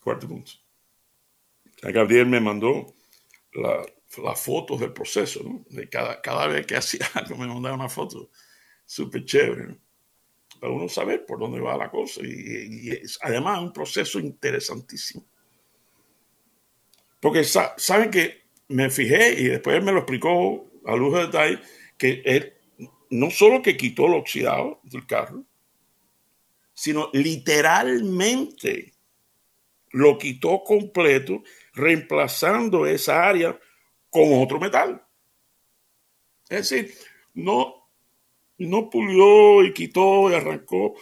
Cuarto 0.00 0.26
punto. 0.26 0.52
Gabriel 1.82 2.26
me 2.26 2.40
mandó 2.40 2.86
las 3.52 4.40
fotos 4.40 4.80
del 4.80 4.94
proceso, 4.94 5.42
¿no? 5.44 5.62
De 5.68 5.86
cada, 5.90 6.22
cada 6.22 6.46
vez 6.46 6.64
que 6.64 6.74
hacía 6.78 7.06
algo 7.12 7.36
me 7.36 7.46
mandaba 7.46 7.74
una 7.74 7.90
foto 7.90 8.30
súper 8.86 9.26
chévere, 9.26 9.76
Para 10.58 10.72
uno 10.72 10.88
saber 10.88 11.26
por 11.26 11.38
dónde 11.38 11.60
va 11.60 11.76
la 11.76 11.90
cosa. 11.90 12.22
Y, 12.24 12.92
es 12.92 13.18
además 13.20 13.60
un 13.60 13.74
proceso 13.74 14.18
interesantísimo. 14.18 15.26
Porque 17.20 17.44
saben 17.44 18.10
que 18.10 18.44
me 18.68 18.88
fijé 18.88 19.38
y 19.38 19.48
después 19.48 19.84
me 19.84 19.92
lo 19.92 19.98
explicó 19.98 20.70
a 20.84 20.96
luz 20.96 21.14
de 21.14 21.26
detalle, 21.26 21.60
que 21.98 22.22
él 22.24 22.54
no 23.10 23.30
solo 23.30 23.62
que 23.62 23.76
quitó 23.76 24.06
el 24.06 24.14
oxidado 24.14 24.80
del 24.82 25.06
carro, 25.06 25.44
sino 26.72 27.10
literalmente 27.12 28.94
lo 29.90 30.18
quitó 30.18 30.64
completo, 30.64 31.44
reemplazando 31.72 32.84
esa 32.84 33.28
área 33.28 33.58
con 34.10 34.42
otro 34.42 34.58
metal. 34.58 35.06
Es 36.48 36.68
decir, 36.68 36.94
no, 37.32 37.88
no 38.58 38.90
pulió 38.90 39.62
y 39.64 39.72
quitó 39.72 40.30
y 40.30 40.34
arrancó 40.34 40.94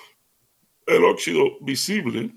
el 0.86 1.04
óxido 1.04 1.58
visible, 1.60 2.34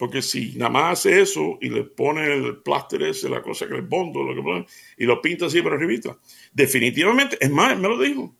porque 0.00 0.22
si 0.22 0.56
nada 0.56 0.70
más 0.70 1.00
hace 1.00 1.20
eso 1.20 1.58
y 1.60 1.68
le 1.68 1.84
pone 1.84 2.24
el 2.24 2.62
pláster 2.62 3.02
ese, 3.02 3.28
la 3.28 3.42
cosa 3.42 3.68
que 3.68 3.74
le 3.74 3.82
bondo, 3.82 4.22
lo 4.22 4.34
que 4.34 4.40
pone, 4.40 4.66
y 4.96 5.04
lo 5.04 5.20
pinta 5.20 5.44
así 5.44 5.60
por 5.60 5.74
arribita, 5.74 6.18
definitivamente, 6.54 7.36
es 7.38 7.50
más, 7.50 7.78
me 7.78 7.86
lo 7.86 7.98
dijo. 7.98 8.34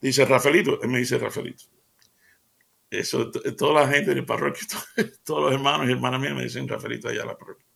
Dice 0.00 0.24
Rafaelito, 0.24 0.82
él 0.82 0.88
me 0.88 0.98
dice 0.98 1.18
Rafaelito. 1.18 1.66
Eso, 2.90 3.30
toda 3.30 3.82
la 3.82 3.88
gente 3.88 4.12
de 4.12 4.24
parroquia, 4.24 4.66
todos 5.24 5.44
los 5.44 5.52
hermanos 5.52 5.88
y 5.88 5.92
hermanas 5.92 6.20
mías 6.20 6.34
me 6.34 6.42
dicen 6.42 6.66
Rafaelito 6.66 7.10
allá 7.10 7.22
a 7.22 7.26
la 7.26 7.38
parroquia. 7.38 7.66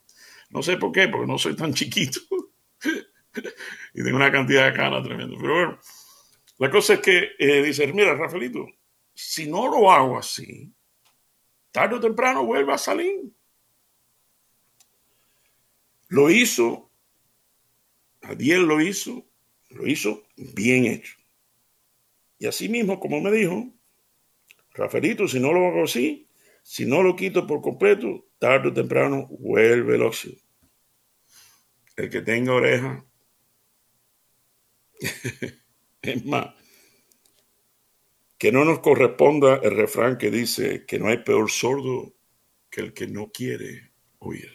No 0.50 0.60
sé 0.60 0.78
por 0.78 0.90
qué, 0.90 1.06
porque 1.06 1.28
no 1.28 1.38
soy 1.38 1.54
tan 1.54 1.72
chiquito. 1.72 2.18
y 3.94 4.02
tengo 4.02 4.16
una 4.16 4.32
cantidad 4.32 4.66
de 4.66 4.76
canas 4.76 5.04
tremenda. 5.04 5.36
Pero 5.40 5.54
bueno, 5.54 5.78
la 6.58 6.70
cosa 6.72 6.94
es 6.94 7.00
que 7.02 7.28
eh, 7.38 7.62
dice, 7.62 7.86
mira, 7.92 8.16
Rafaelito, 8.16 8.66
si 9.14 9.48
no 9.48 9.68
lo 9.68 9.92
hago 9.92 10.18
así, 10.18 10.72
tarde 11.78 11.94
o 11.94 12.00
temprano 12.00 12.44
vuelve 12.44 12.73
a 12.73 12.78
salir. 12.78 13.32
Lo 16.08 16.28
hizo, 16.28 16.90
Adiel 18.23 18.62
lo 18.62 18.80
hizo, 18.80 19.25
lo 19.70 19.87
hizo 19.87 20.26
bien 20.37 20.87
hecho. 20.87 21.14
Y 22.38 22.47
así 22.47 22.68
mismo, 22.68 22.99
como 22.99 23.20
me 23.20 23.30
dijo, 23.30 23.73
Rafaelito, 24.75 25.28
si 25.28 25.38
no 25.38 25.52
lo 25.52 25.66
hago 25.66 25.85
así, 25.85 26.28
si 26.62 26.85
no 26.85 27.02
lo 27.02 27.14
quito 27.14 27.47
por 27.47 27.61
completo, 27.62 28.26
tarde 28.38 28.70
o 28.70 28.73
temprano 28.73 29.28
vuelve 29.38 29.94
el 29.94 30.02
óxido. 30.02 30.37
El 31.94 32.11
que 32.11 32.23
tenga 32.23 32.54
oreja, 32.54 33.04
es 36.02 36.25
más, 36.25 36.54
que 38.38 38.52
no 38.52 38.64
nos 38.64 38.78
corresponda 38.80 39.61
el 39.62 39.76
refrán 39.76 40.16
que 40.16 40.30
dice 40.30 40.87
que 40.87 40.99
no 40.99 41.09
hay 41.09 41.18
peor 41.18 41.50
sordo 41.50 42.14
que 42.71 42.80
el 42.80 42.92
que 42.92 43.07
no 43.09 43.30
quiere 43.30 43.90
oír. 44.21 44.50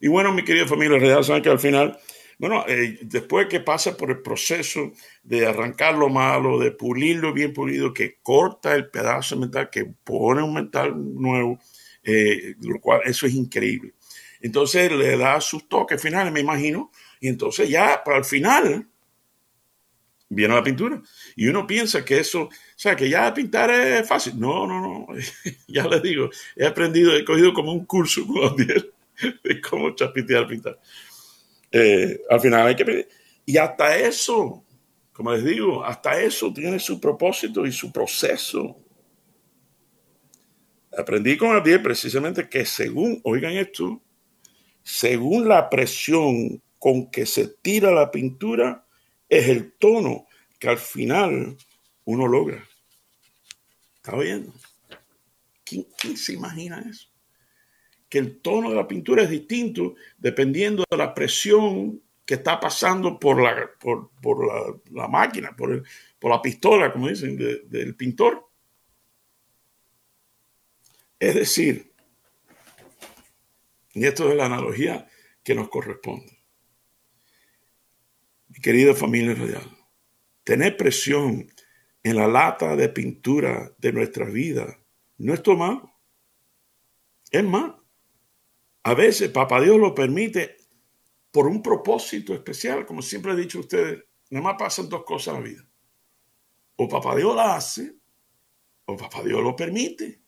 Y 0.00 0.08
bueno, 0.08 0.32
mi 0.32 0.44
querida 0.44 0.66
familia 0.66 0.98
real, 0.98 1.24
saben 1.24 1.42
que 1.42 1.50
al 1.50 1.58
final 1.58 1.98
Bueno, 2.38 2.64
eh, 2.66 2.98
después 3.02 3.46
que 3.46 3.60
pasa 3.60 3.96
por 3.96 4.10
el 4.10 4.20
proceso 4.20 4.92
de 5.22 5.46
arrancar 5.46 5.94
lo 5.94 6.08
malo, 6.08 6.58
de 6.58 6.72
pulirlo 6.72 7.32
bien 7.32 7.52
pulido, 7.52 7.92
que 7.94 8.18
corta 8.22 8.74
el 8.74 8.90
pedazo 8.90 9.36
de 9.36 9.46
metal, 9.46 9.70
que 9.70 9.84
pone 9.84 10.42
un 10.42 10.52
metal 10.54 10.92
nuevo, 10.96 11.58
eh, 12.02 12.54
lo 12.60 12.80
cual 12.80 13.02
eso 13.04 13.26
es 13.26 13.34
increíble. 13.34 13.94
Entonces 14.40 14.90
le 14.92 15.16
da 15.16 15.40
sus 15.40 15.68
toques 15.68 16.00
finales, 16.02 16.32
me 16.32 16.40
imagino, 16.40 16.90
y 17.20 17.28
entonces 17.28 17.68
ya 17.68 18.02
para 18.04 18.18
el 18.18 18.24
final 18.24 18.88
viene 20.34 20.54
la 20.54 20.62
pintura. 20.62 21.00
Y 21.36 21.46
uno 21.46 21.66
piensa 21.66 22.04
que 22.04 22.18
eso, 22.18 22.42
o 22.42 22.50
sea, 22.76 22.96
que 22.96 23.08
ya 23.08 23.32
pintar 23.32 23.70
es 23.70 24.06
fácil. 24.06 24.38
No, 24.38 24.66
no, 24.66 24.80
no. 24.80 25.06
ya 25.68 25.86
les 25.86 26.02
digo, 26.02 26.30
he 26.56 26.66
aprendido, 26.66 27.14
he 27.14 27.24
cogido 27.24 27.52
como 27.52 27.72
un 27.72 27.84
curso 27.86 28.26
con 28.26 28.56
de 28.56 29.60
cómo 29.60 29.94
chapitear, 29.94 30.46
pintar. 30.46 30.78
Eh, 31.70 32.20
al 32.28 32.40
final 32.40 32.66
hay 32.66 32.76
que... 32.76 33.08
Y 33.46 33.58
hasta 33.58 33.96
eso, 33.96 34.64
como 35.12 35.32
les 35.32 35.44
digo, 35.44 35.84
hasta 35.84 36.20
eso 36.20 36.52
tiene 36.52 36.78
su 36.78 37.00
propósito 37.00 37.66
y 37.66 37.72
su 37.72 37.92
proceso. 37.92 38.76
Aprendí 40.96 41.36
con 41.36 41.54
Adiel 41.54 41.82
precisamente 41.82 42.48
que 42.48 42.64
según, 42.64 43.20
oigan 43.24 43.52
esto, 43.52 44.00
según 44.82 45.48
la 45.48 45.68
presión 45.68 46.62
con 46.78 47.10
que 47.10 47.26
se 47.26 47.48
tira 47.48 47.90
la 47.90 48.10
pintura, 48.10 48.83
es 49.28 49.48
el 49.48 49.72
tono 49.72 50.26
que 50.58 50.68
al 50.68 50.78
final 50.78 51.56
uno 52.04 52.26
logra. 52.26 52.66
¿Está 53.96 54.16
viendo? 54.16 54.52
¿Quién, 55.64 55.86
¿Quién, 55.98 56.16
se 56.16 56.34
imagina 56.34 56.84
eso? 56.88 57.08
Que 58.08 58.18
el 58.18 58.40
tono 58.40 58.70
de 58.70 58.76
la 58.76 58.86
pintura 58.86 59.22
es 59.22 59.30
distinto 59.30 59.94
dependiendo 60.18 60.84
de 60.90 60.96
la 60.96 61.14
presión 61.14 62.02
que 62.24 62.34
está 62.34 62.58
pasando 62.58 63.18
por 63.18 63.42
la, 63.42 63.70
por, 63.78 64.10
la, 64.92 65.08
máquina, 65.08 65.54
por, 65.54 65.82
por, 66.18 66.30
la 66.30 66.40
pistola, 66.40 66.92
como 66.92 67.08
dicen, 67.08 67.36
del 67.36 67.94
pintor. 67.96 68.48
Es 71.18 71.34
decir, 71.34 71.92
y 73.94 74.04
esto 74.06 74.28
es 74.28 74.36
la 74.36 74.46
analogía 74.46 75.08
que 75.42 75.54
nos 75.54 75.68
corresponde. 75.68 76.33
Mi 78.54 78.60
querida 78.60 78.94
familia 78.94 79.34
radial, 79.34 79.68
tener 80.44 80.76
presión 80.76 81.50
en 82.04 82.16
la 82.16 82.28
lata 82.28 82.76
de 82.76 82.88
pintura 82.88 83.74
de 83.78 83.92
nuestra 83.92 84.26
vida 84.26 84.78
no 85.18 85.34
es 85.34 85.42
malo. 85.58 85.92
Es 87.32 87.42
más, 87.42 87.72
a 88.84 88.94
veces 88.94 89.30
Papá 89.30 89.60
Dios 89.60 89.76
lo 89.76 89.92
permite 89.92 90.56
por 91.32 91.48
un 91.48 91.62
propósito 91.62 92.32
especial, 92.32 92.86
como 92.86 93.02
siempre 93.02 93.32
he 93.32 93.36
dicho 93.36 93.58
a 93.58 93.62
ustedes, 93.62 94.04
nada 94.30 94.44
más 94.44 94.54
pasan 94.56 94.88
dos 94.88 95.02
cosas 95.02 95.34
en 95.34 95.42
la 95.42 95.48
vida. 95.48 95.68
O 96.76 96.88
papá 96.88 97.16
Dios 97.16 97.34
la 97.34 97.56
hace, 97.56 97.96
o 98.84 98.96
papá 98.96 99.24
Dios 99.24 99.42
lo 99.42 99.56
permite. 99.56 100.20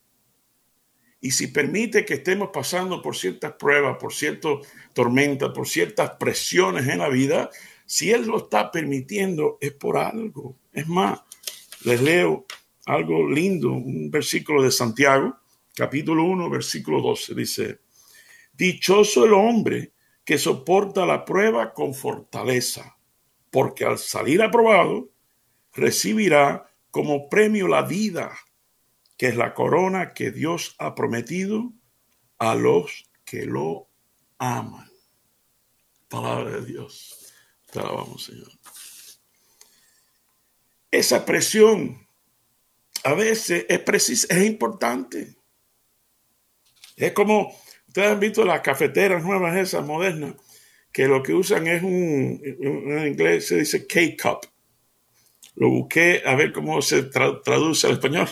Y 1.21 1.31
si 1.31 1.47
permite 1.47 2.05
que 2.05 2.15
estemos 2.15 2.51
pasando 2.53 3.01
por 3.01 3.15
ciertas 3.15 3.53
pruebas, 3.53 3.99
por 4.01 4.13
ciertas 4.13 4.67
tormentas, 4.93 5.51
por 5.51 5.69
ciertas 5.69 6.11
presiones 6.19 6.89
en 6.89 6.99
la 6.99 7.09
vida, 7.09 7.51
si 7.87 8.11
Él 8.11 8.27
lo 8.27 8.39
está 8.39 8.71
permitiendo 8.71 9.59
es 9.61 9.73
por 9.73 9.97
algo. 9.97 10.59
Es 10.73 10.89
más, 10.89 11.21
les 11.85 12.03
leo 12.03 12.47
algo 12.85 13.29
lindo, 13.29 13.73
un 13.73 14.11
versículo 14.11 14.63
de 14.63 14.71
Santiago, 14.71 15.37
capítulo 15.75 16.25
1, 16.25 16.51
versículo 16.51 17.01
12, 17.01 17.35
dice, 17.35 17.81
Dichoso 18.53 19.25
el 19.25 19.33
hombre 19.35 19.93
que 20.25 20.39
soporta 20.39 21.07
la 21.07 21.25
prueba 21.25 21.73
con 21.73 21.95
fortaleza, 21.95 22.97
porque 23.51 23.85
al 23.85 23.99
salir 23.99 24.43
aprobado, 24.43 25.11
recibirá 25.73 26.67
como 26.91 27.29
premio 27.29 27.69
la 27.69 27.83
vida, 27.83 28.37
que 29.17 29.29
es 29.29 29.37
la 29.37 29.55
corona 29.55 30.13
que 30.13 30.31
Dios 30.31 30.75
ha 30.79 30.95
prometido 30.95 31.73
a 32.39 32.55
los 32.55 33.11
que 33.25 33.47
lo 33.47 33.89
aman. 34.39 34.91
Palabra 36.09 36.61
de 36.61 36.67
Dios. 36.67 37.26
Esa 40.91 41.25
presión 41.25 42.07
a 43.05 43.15
veces 43.15 43.67
es, 43.69 44.27
es 44.31 44.47
importante. 44.47 45.37
Es 46.97 47.13
como 47.13 47.53
Ustedes 47.97 48.13
han 48.13 48.21
visto 48.21 48.45
las 48.45 48.61
cafeteras 48.61 49.25
nuevas 49.25 49.57
esas, 49.57 49.83
modernas, 49.83 50.35
que 50.93 51.09
lo 51.09 51.23
que 51.23 51.33
usan 51.33 51.67
es 51.67 51.83
un, 51.83 52.39
en 52.45 53.07
inglés 53.07 53.47
se 53.47 53.57
dice 53.57 53.87
K-Cup. 53.87 54.41
Lo 55.55 55.71
busqué 55.71 56.21
a 56.27 56.35
ver 56.35 56.53
cómo 56.53 56.83
se 56.83 57.05
traduce 57.05 57.87
al 57.87 57.95
español 57.95 58.29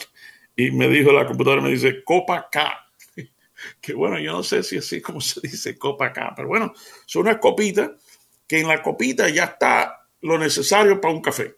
y 0.54 0.70
me 0.70 0.86
dijo 0.90 1.12
la 1.12 1.24
computadora, 1.24 1.62
me 1.62 1.70
dice 1.70 2.04
Copa 2.04 2.46
K. 2.52 2.78
Que 3.80 3.94
bueno, 3.94 4.18
yo 4.18 4.32
no 4.32 4.42
sé 4.42 4.62
si 4.62 4.76
así 4.76 5.00
como 5.00 5.22
se 5.22 5.40
dice 5.40 5.78
Copa 5.78 6.12
K, 6.12 6.34
pero 6.36 6.48
bueno, 6.48 6.74
son 7.06 7.22
unas 7.22 7.38
copitas 7.38 7.90
que 8.46 8.60
en 8.60 8.68
la 8.68 8.82
copita 8.82 9.28
ya 9.28 9.44
está 9.44 10.08
lo 10.20 10.38
necesario 10.38 11.00
para 11.00 11.14
un 11.14 11.22
café. 11.22 11.56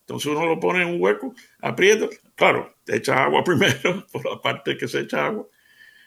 Entonces 0.00 0.32
uno 0.32 0.46
lo 0.46 0.58
pone 0.58 0.82
en 0.82 0.88
un 0.88 1.00
hueco, 1.00 1.34
aprieta, 1.60 2.08
claro, 2.34 2.74
echa 2.86 3.24
agua 3.24 3.44
primero, 3.44 4.06
por 4.10 4.24
la 4.24 4.40
parte 4.40 4.76
que 4.76 4.88
se 4.88 5.00
echa 5.00 5.26
agua, 5.26 5.46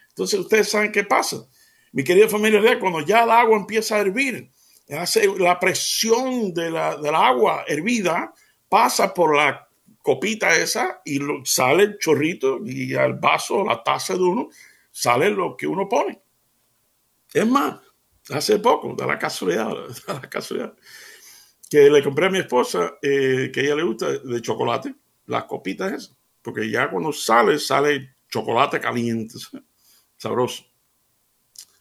entonces 0.10 0.40
ustedes 0.40 0.70
saben 0.70 0.92
qué 0.92 1.04
pasa. 1.04 1.38
Mi 1.92 2.04
querida 2.04 2.28
familia, 2.28 2.80
cuando 2.80 3.02
ya 3.02 3.24
el 3.24 3.32
agua 3.32 3.58
empieza 3.58 3.96
a 3.96 4.00
hervir, 4.00 4.50
hace 4.90 5.28
la 5.40 5.60
presión 5.60 6.54
de 6.54 6.70
la, 6.70 6.98
del 6.98 7.16
agua 7.16 7.64
hervida 7.68 8.34
pasa 8.70 9.14
por 9.14 9.36
la 9.36 9.68
copita 10.02 10.56
esa 10.56 11.02
y 11.06 11.20
sale 11.46 11.84
el 11.84 11.98
chorrito 11.98 12.60
y 12.66 12.94
al 12.94 13.14
vaso, 13.14 13.64
la 13.64 13.82
taza 13.82 14.14
de 14.14 14.22
uno, 14.22 14.50
sale 14.92 15.30
lo 15.30 15.56
que 15.56 15.66
uno 15.66 15.88
pone. 15.88 16.22
Es 17.34 17.48
más, 17.48 17.80
hace 18.30 18.60
poco, 18.60 18.96
da 18.96 19.06
la 19.06 19.20
casualidad, 19.20 19.70
da 20.08 20.14
la 20.14 20.30
casualidad, 20.30 20.74
que 21.70 21.90
le 21.90 22.04
compré 22.04 22.28
a 22.28 22.30
mi 22.30 22.40
esposa, 22.40 22.98
eh, 23.02 23.52
que 23.54 23.62
ella 23.62 23.76
le 23.76 23.84
gusta, 23.84 24.12
de 24.12 24.42
chocolate, 24.42 24.96
las 25.28 25.46
copitas 25.46 25.92
esas, 25.92 26.16
porque 26.42 26.70
ya 26.70 26.90
cuando 26.90 27.12
sale, 27.12 27.58
sale 27.60 28.16
chocolate 28.30 28.80
caliente 28.80 29.38
sabroso. 30.18 30.66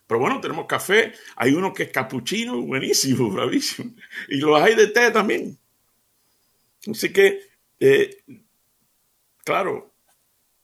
Pero 0.06 0.20
bueno, 0.20 0.40
tenemos 0.40 0.66
café, 0.66 1.14
hay 1.36 1.54
uno 1.54 1.72
que 1.72 1.84
es 1.84 1.88
capuchino, 1.88 2.60
buenísimo, 2.60 3.30
bravísimo. 3.32 3.94
Y 4.28 4.38
los 4.38 4.60
hay 4.60 4.74
de 4.74 4.88
té 4.88 5.10
también. 5.10 5.58
Así 6.90 7.12
que, 7.12 7.40
eh, 7.80 8.18
claro, 9.44 9.94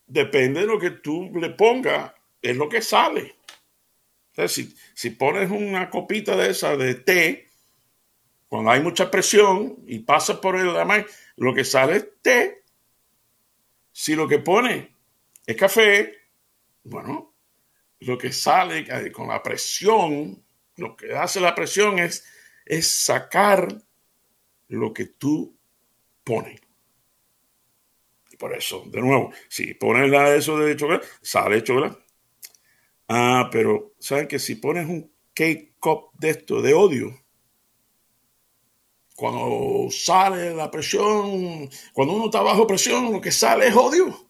depende 0.07 0.61
de 0.61 0.67
lo 0.67 0.79
que 0.79 0.91
tú 0.91 1.31
le 1.35 1.51
pongas, 1.51 2.13
es 2.43 2.57
lo 2.57 2.69
que 2.69 2.83
sale. 2.83 3.38
Si, 4.47 4.77
si 4.95 5.11
pones 5.11 5.51
una 5.51 5.91
copita 5.91 6.37
de 6.37 6.51
esa 6.51 6.77
de 6.77 6.95
té, 6.95 7.49
cuando 8.49 8.71
hay 8.71 8.81
mucha 8.81 9.11
presión 9.11 9.77
y 9.87 10.01
pasa 10.01 10.41
por 10.41 10.57
el 10.57 10.71
además, 10.71 11.05
lo 11.37 11.55
que 11.55 11.65
sale 11.65 11.97
es 11.97 12.09
té. 12.23 12.63
Si 13.93 14.15
lo 14.15 14.29
que 14.29 14.39
pone 14.39 14.95
es 15.45 15.57
café, 15.57 16.15
bueno, 16.85 17.35
lo 18.01 18.17
que 18.17 18.33
sale 18.33 19.13
con 19.13 19.29
la 19.29 19.43
presión, 19.43 20.43
lo 20.77 20.97
que 20.97 21.15
hace 21.15 21.41
la 21.41 21.55
presión 21.55 21.99
es, 21.99 22.25
es 22.65 22.91
sacar 22.91 23.69
lo 24.69 24.93
que 24.93 25.07
tú 25.07 25.59
pones. 26.25 26.61
Y 28.31 28.37
por 28.37 28.55
eso, 28.55 28.85
de 28.87 29.01
nuevo, 29.01 29.33
si 29.49 29.75
pones 29.75 30.11
la, 30.11 30.35
eso 30.35 30.59
de 30.59 30.77
chocolate, 30.77 31.07
sale 31.21 31.63
chocolate. 31.63 32.08
Ah, 33.09 33.49
pero 33.51 33.95
¿saben 33.99 34.29
que 34.29 34.39
si 34.39 34.57
pones 34.57 34.87
un 34.87 35.11
cake 35.35 35.75
cup 35.81 36.11
de 36.15 36.31
esto, 36.31 36.63
de 36.63 36.75
odio, 36.75 37.19
cuando 39.19 39.91
sale 39.91 40.55
la 40.55 40.71
presión, 40.71 41.69
cuando 41.93 42.15
uno 42.15 42.27
está 42.27 42.41
bajo 42.41 42.69
presión, 42.69 43.11
lo 43.13 43.21
que 43.21 43.33
sale 43.33 43.67
es 43.67 43.75
odio. 43.75 44.29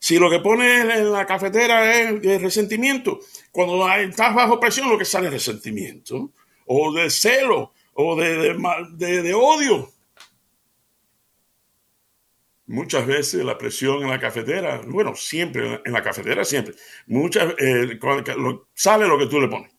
Si 0.00 0.18
lo 0.18 0.28
que 0.28 0.40
pone 0.40 0.80
en 0.80 1.12
la 1.12 1.24
cafetera 1.24 1.96
es 1.96 2.42
resentimiento, 2.42 3.20
cuando 3.52 3.88
estás 3.92 4.34
bajo 4.34 4.58
presión 4.58 4.90
lo 4.90 4.98
que 4.98 5.04
sale 5.04 5.28
es 5.28 5.34
resentimiento, 5.34 6.32
o 6.66 6.92
de 6.92 7.08
celo, 7.08 7.72
o 7.94 8.16
de, 8.16 8.56
de, 8.96 9.34
odio. 9.34 9.91
Muchas 12.72 13.06
veces 13.06 13.44
la 13.44 13.58
presión 13.58 14.02
en 14.02 14.08
la 14.08 14.18
cafetera, 14.18 14.80
bueno, 14.86 15.14
siempre, 15.14 15.82
en 15.84 15.92
la 15.92 16.02
cafetera 16.02 16.42
siempre, 16.42 16.74
muchas, 17.06 17.54
eh, 17.58 18.00
sale 18.72 19.06
lo 19.06 19.18
que 19.18 19.26
tú 19.26 19.38
le 19.38 19.48
pones. 19.48 19.70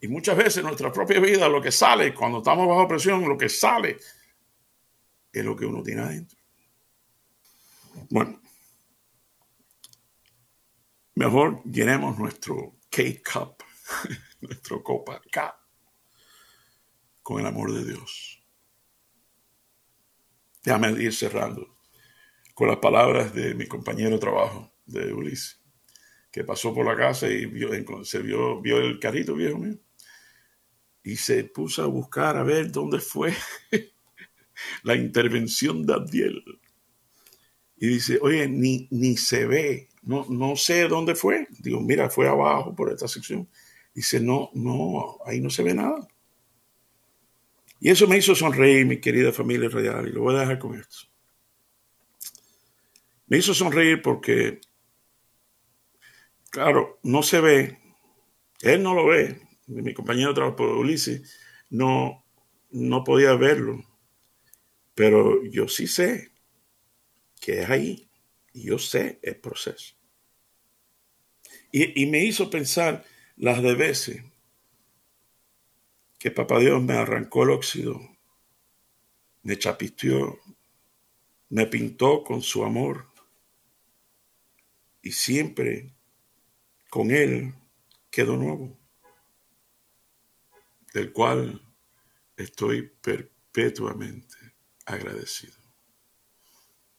Y 0.00 0.08
muchas 0.08 0.34
veces 0.34 0.56
en 0.56 0.64
nuestra 0.64 0.90
propia 0.90 1.20
vida 1.20 1.46
lo 1.46 1.60
que 1.60 1.70
sale, 1.70 2.14
cuando 2.14 2.38
estamos 2.38 2.66
bajo 2.66 2.88
presión, 2.88 3.28
lo 3.28 3.36
que 3.36 3.50
sale 3.50 3.98
es 5.30 5.44
lo 5.44 5.54
que 5.54 5.66
uno 5.66 5.82
tiene 5.82 6.00
adentro. 6.00 6.38
Bueno, 8.08 8.40
mejor 11.16 11.62
llenemos 11.64 12.18
nuestro 12.18 12.76
K-Cup, 12.88 13.62
nuestro 14.40 14.82
copa 14.82 15.20
K 15.30 15.54
con 17.22 17.40
el 17.40 17.46
amor 17.46 17.74
de 17.74 17.84
Dios. 17.84 18.43
Déjame 20.64 20.90
ir 21.02 21.14
cerrando 21.14 21.76
con 22.54 22.68
las 22.68 22.78
palabras 22.78 23.34
de 23.34 23.54
mi 23.54 23.66
compañero 23.66 24.10
de 24.10 24.18
trabajo, 24.18 24.72
de 24.86 25.12
Ulises, 25.12 25.60
que 26.32 26.42
pasó 26.42 26.74
por 26.74 26.86
la 26.86 26.96
casa 26.96 27.28
y 27.28 27.46
vio, 27.46 27.70
se 28.04 28.18
vio, 28.20 28.60
vio 28.60 28.78
el 28.78 28.98
carrito 28.98 29.34
viejo 29.34 29.58
mío 29.58 29.78
y 31.04 31.16
se 31.16 31.44
puso 31.44 31.82
a 31.82 31.86
buscar 31.86 32.36
a 32.36 32.42
ver 32.42 32.72
dónde 32.72 32.98
fue 32.98 33.34
la 34.82 34.96
intervención 34.96 35.84
de 35.84 35.92
Abdiel. 35.92 36.42
Y 37.76 37.88
dice, 37.88 38.18
oye, 38.22 38.48
ni, 38.48 38.88
ni 38.90 39.18
se 39.18 39.46
ve, 39.46 39.90
no, 40.02 40.26
no 40.30 40.56
sé 40.56 40.88
dónde 40.88 41.14
fue. 41.14 41.46
Digo, 41.58 41.80
mira, 41.80 42.08
fue 42.08 42.26
abajo 42.26 42.74
por 42.74 42.90
esta 42.90 43.06
sección. 43.06 43.48
Dice, 43.94 44.18
no, 44.18 44.50
no, 44.54 45.18
ahí 45.26 45.40
no 45.40 45.50
se 45.50 45.62
ve 45.62 45.74
nada. 45.74 46.08
Y 47.84 47.90
eso 47.90 48.08
me 48.08 48.16
hizo 48.16 48.34
sonreír, 48.34 48.86
mi 48.86 48.98
querida 48.98 49.30
familia 49.30 49.68
radial, 49.68 50.08
y 50.08 50.12
lo 50.12 50.22
voy 50.22 50.34
a 50.34 50.38
dejar 50.38 50.58
con 50.58 50.74
esto. 50.74 51.00
Me 53.26 53.36
hizo 53.36 53.52
sonreír 53.52 54.00
porque, 54.00 54.62
claro, 56.48 56.98
no 57.02 57.22
se 57.22 57.42
ve, 57.42 57.78
él 58.62 58.82
no 58.82 58.94
lo 58.94 59.08
ve, 59.08 59.38
mi 59.66 59.92
compañero 59.92 60.30
de 60.30 60.34
trabajo, 60.34 60.78
Ulises, 60.78 61.38
no, 61.68 62.24
no 62.70 63.04
podía 63.04 63.34
verlo, 63.34 63.84
pero 64.94 65.44
yo 65.44 65.68
sí 65.68 65.86
sé 65.86 66.32
que 67.38 67.60
es 67.60 67.68
ahí, 67.68 68.08
y 68.54 68.62
yo 68.62 68.78
sé 68.78 69.18
el 69.20 69.36
proceso. 69.36 69.94
Y, 71.70 72.02
y 72.02 72.06
me 72.06 72.24
hizo 72.24 72.48
pensar 72.48 73.04
las 73.36 73.62
de 73.62 73.74
veces 73.74 74.22
que 76.24 76.30
Papá 76.30 76.58
Dios 76.58 76.82
me 76.82 76.94
arrancó 76.94 77.42
el 77.42 77.50
óxido, 77.50 78.00
me 79.42 79.58
chapisteó, 79.58 80.38
me 81.50 81.66
pintó 81.66 82.24
con 82.24 82.40
su 82.40 82.64
amor 82.64 83.12
y 85.02 85.12
siempre 85.12 85.92
con 86.88 87.10
Él 87.10 87.54
quedó 88.10 88.38
nuevo, 88.38 88.74
del 90.94 91.12
cual 91.12 91.60
estoy 92.38 92.90
perpetuamente 93.02 94.54
agradecido. 94.86 95.58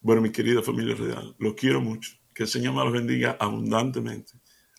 Bueno, 0.02 0.22
mi 0.22 0.32
querida 0.32 0.62
familia 0.62 0.94
real, 0.94 1.36
los 1.40 1.56
quiero 1.56 1.82
mucho. 1.82 2.12
Que 2.32 2.44
el 2.44 2.50
Señor 2.50 2.76
me 2.76 2.84
los 2.84 2.94
bendiga 2.94 3.38
abundantemente 3.40 4.34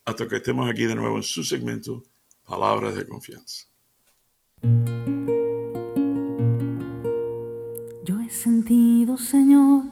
hasta 0.05 0.29
que 0.29 0.37
estemos 0.37 0.71
aquí 0.71 0.85
de 0.85 0.95
nuevo 0.95 1.17
en 1.17 1.25
su 1.25 1.43
segmento 1.43 2.05
Palabras 2.45 2.95
de 2.95 3.09
Confianza. 3.09 3.67
Yo 8.05 8.21
he 8.21 8.31
sentido, 8.31 9.17
Señor, 9.17 9.85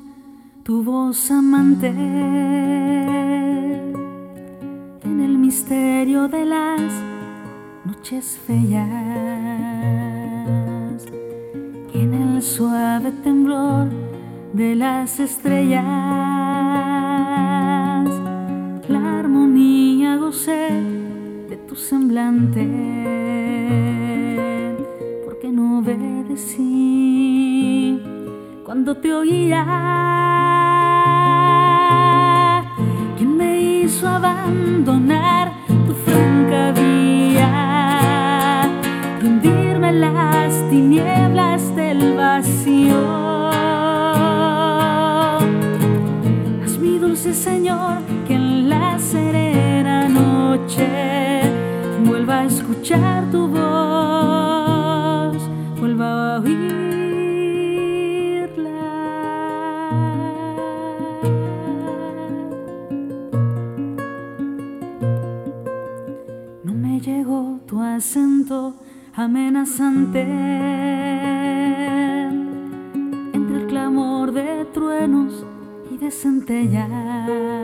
tu 0.62 0.82
voz 0.82 1.30
amante. 1.30 1.88
En 5.08 5.20
el 5.20 5.38
misterio 5.38 6.28
de 6.28 6.44
las 6.44 6.80
noches 7.84 8.38
feas 8.46 8.74
y 11.92 11.98
en 11.98 12.14
el 12.14 12.42
suave 12.42 13.12
temblor 13.22 13.88
de 14.52 14.74
las 14.74 15.20
estrellas 15.20 16.34
de 20.46 21.56
tu 21.68 21.76
semblante, 21.76 22.62
porque 25.44 25.57
no 25.57 25.80
obedecí 25.80 26.62
cuando 28.64 28.96
te 28.96 29.12
oía. 29.12 29.64
¿Quién 33.18 33.37
me 33.37 33.61
hizo 33.61 34.09
abandonar 34.09 35.52
tu 35.87 35.92
franca 36.07 36.72
vía 36.72 37.50
y 39.20 39.26
hundirme 39.26 39.88
en 39.90 40.00
las 40.00 40.70
tinieblas 40.70 41.76
del 41.76 42.14
vacío? 42.14 43.50
Haz 46.64 46.78
mi 46.78 46.96
dulce 46.98 47.35
Señor 47.35 47.98
que 48.26 48.35
en 48.35 48.70
la 48.70 48.98
serena 48.98 50.09
vuelva 52.04 52.40
a 52.40 52.44
escuchar 52.44 53.30
tu 53.30 53.48
voz, 53.48 53.93
amenazante. 69.14 70.22
Entre 73.33 73.57
el 73.57 73.66
clamor 73.66 74.33
de 74.33 74.64
truenos 74.72 75.46
y 75.90 75.96
de 75.96 76.11
centellas 76.11 77.55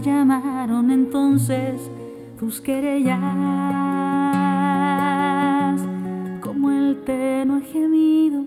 llamaron 0.00 0.90
entonces 0.90 1.90
tus 2.38 2.60
querellas, 2.60 3.18
como 6.40 6.70
el 6.70 7.02
tenue 7.04 7.60
gemido 7.62 8.46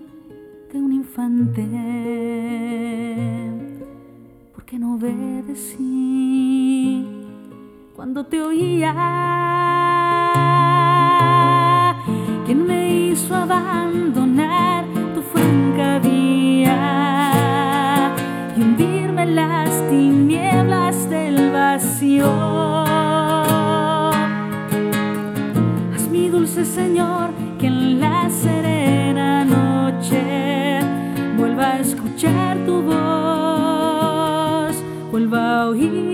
de 0.72 0.80
un 0.80 0.92
infante, 0.92 1.66
porque 4.54 4.78
no 4.78 4.94
obedecí 4.96 6.23
cuando 8.04 8.22
te 8.26 8.38
oía. 8.38 8.92
¿Quién 12.44 12.66
me 12.66 13.06
hizo 13.06 13.34
abandonar 13.34 14.84
tu 15.14 15.22
franca 15.22 16.00
vía 16.00 16.82
y 18.54 18.60
hundirme 18.60 19.22
en 19.22 19.36
las 19.36 19.70
tinieblas 19.88 21.08
del 21.08 21.50
vacío. 21.50 22.30
Haz 25.94 26.06
mi 26.10 26.28
dulce 26.28 26.66
Señor 26.66 27.30
que 27.58 27.68
en 27.68 28.00
la 28.00 28.28
serena 28.28 29.46
noche 29.46 30.80
vuelva 31.38 31.68
a 31.68 31.80
escuchar 31.80 32.58
tu 32.66 32.82
voz, 32.82 34.76
vuelva 35.10 35.62
a 35.62 35.68
oír. 35.68 36.13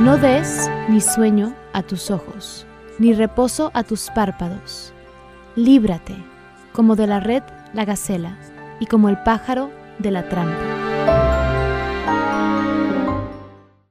No 0.00 0.16
des 0.16 0.70
ni 0.88 1.02
sueño 1.02 1.54
a 1.74 1.82
tus 1.82 2.10
ojos, 2.10 2.64
ni 2.98 3.12
reposo 3.12 3.70
a 3.74 3.82
tus 3.82 4.08
párpados. 4.14 4.94
Líbrate, 5.56 6.16
como 6.72 6.96
de 6.96 7.06
la 7.06 7.20
red 7.20 7.42
la 7.74 7.84
gacela, 7.84 8.38
y 8.80 8.86
como 8.86 9.10
el 9.10 9.22
pájaro 9.24 9.70
de 9.98 10.10
la 10.10 10.26
trampa. 10.26 10.69